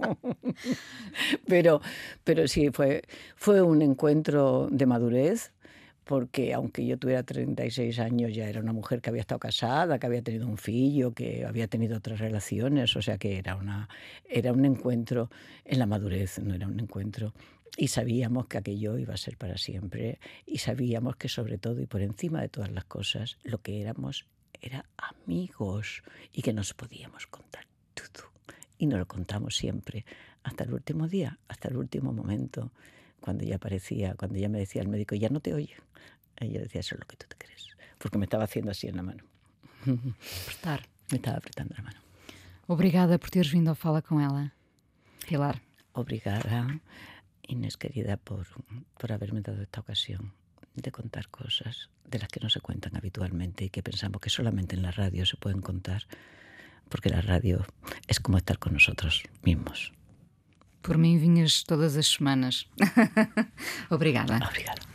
pero, 1.47 1.81
pero 2.23 2.47
sí, 2.49 2.71
fue, 2.71 3.03
fue 3.37 3.63
un 3.63 3.83
encuentro 3.83 4.69
de 4.71 4.87
madurez, 4.87 5.53
porque 6.05 6.53
aunque 6.55 6.87
yo 6.87 6.99
tuviera 6.99 7.23
36 7.23 7.99
años, 7.99 8.35
ya 8.35 8.49
era 8.49 8.61
una 8.61 8.73
mujer 8.73 9.01
que 9.01 9.11
había 9.11 9.23
estado 9.23 9.39
casada, 9.39 9.99
que 9.99 10.07
había 10.07 10.23
tenido 10.23 10.47
un 10.47 10.59
fillo, 10.59 11.13
que 11.13 11.45
había 11.45 11.67
tenido 11.67 11.97
otras 11.97 12.21
relaciones, 12.21 12.95
o 12.97 13.03
sea 13.03 13.19
que 13.19 13.39
era, 13.39 13.57
una, 13.57 13.89
era 14.29 14.53
un 14.53 14.65
encuentro 14.65 15.31
en 15.65 15.79
la 15.79 15.87
madurez, 15.87 16.39
no 16.39 16.55
era 16.55 16.67
un 16.67 16.79
encuentro 16.79 17.33
y 17.77 17.89
sabíamos 17.89 18.47
que 18.47 18.59
aquello 18.59 18.99
iba 18.99 19.15
a 19.15 19.19
ser 19.19 19.37
para 19.37 19.57
siempre 19.59 20.21
y 20.47 20.59
sabíamos 20.59 21.17
que 21.17 21.29
sobre 21.29 21.59
todo 21.59 21.81
y 21.81 21.87
por 21.87 22.03
encima 22.03 22.41
de 22.41 22.49
todas 22.49 22.71
las 22.71 22.85
cosas 22.85 23.39
lo 23.43 23.59
que 23.59 23.81
éramos 23.81 24.27
era 24.61 24.85
amigos 24.97 26.03
y 26.33 26.43
que 26.43 26.53
nos 26.53 26.73
podíamos 26.75 27.27
contar 27.27 27.67
todo. 27.95 28.31
Y 28.79 28.87
nos 28.87 28.99
lo 28.99 29.07
contamos 29.07 29.57
siempre, 29.57 30.05
hasta 30.43 30.65
el 30.65 30.73
último 30.73 31.09
día, 31.09 31.39
hasta 31.49 31.69
el 31.69 31.77
último 31.77 32.13
momento, 32.13 32.73
cuando 33.25 33.43
ya 33.43 33.57
aparecía, 33.57 34.15
cuando 34.17 34.37
ya 34.39 34.51
me 34.51 34.59
decía 34.59 34.83
el 34.83 34.89
médico, 34.89 35.15
ya 35.15 35.31
no 35.31 35.41
te 35.41 35.55
oye. 35.55 35.75
Y 36.43 36.51
yo 36.51 36.61
decía, 36.61 36.83
eso 36.83 36.95
es 36.95 37.01
lo 37.01 37.07
que 37.07 37.17
tú 37.17 37.25
te 37.27 37.37
crees, 37.39 37.75
porque 37.97 38.19
me 38.19 38.25
estaba 38.27 38.45
haciendo 38.45 38.71
así 38.71 38.87
en 38.87 38.97
la 38.97 39.03
mano. 39.03 39.25
Apertar. 40.43 40.87
Me 41.11 41.17
estaba 41.17 41.37
apretando 41.37 41.75
la 41.77 41.85
mano. 41.85 42.01
Obrigada 42.67 43.19
por 43.19 43.31
teres 43.31 43.53
vindo 43.53 43.71
a 43.71 43.75
Fala 43.75 44.01
com 44.01 44.21
ela, 44.21 44.55
Pilar. 45.27 45.61
Obrigada. 45.93 46.81
Inés 47.43 47.77
querida, 47.77 48.17
por, 48.17 48.47
por 48.99 49.13
haberme 49.13 49.43
dado 49.43 49.63
esta 49.63 49.81
ocasión 49.81 50.33
de 50.75 50.91
contar 50.91 51.29
cosas 51.29 51.91
de 52.05 52.19
las 52.19 52.29
que 52.29 52.41
no 52.41 52.49
se 52.49 52.61
cuentan 52.61 52.97
habitualmente 52.97 53.65
y 53.65 53.71
que 53.71 53.83
pensamos 53.83 54.21
que 54.21 54.31
solamente 54.31 54.77
en 54.77 54.83
la 54.83 54.91
radio 54.91 55.27
se 55.27 55.37
pueden 55.37 55.61
contar, 55.61 56.07
porque 56.89 57.11
la 57.11 57.21
radio 57.21 57.67
es 58.07 58.19
como 58.21 58.39
estar 58.39 58.59
con 58.59 58.73
nosotros 58.75 59.23
mismos. 59.43 59.93
Por 60.85 60.99
mim 60.99 61.17
vinhas 61.17 61.63
todas 61.63 61.97
as 61.97 62.07
semanas. 62.07 62.67
Obrigada. 63.91 64.37
Obrigada. 64.37 64.94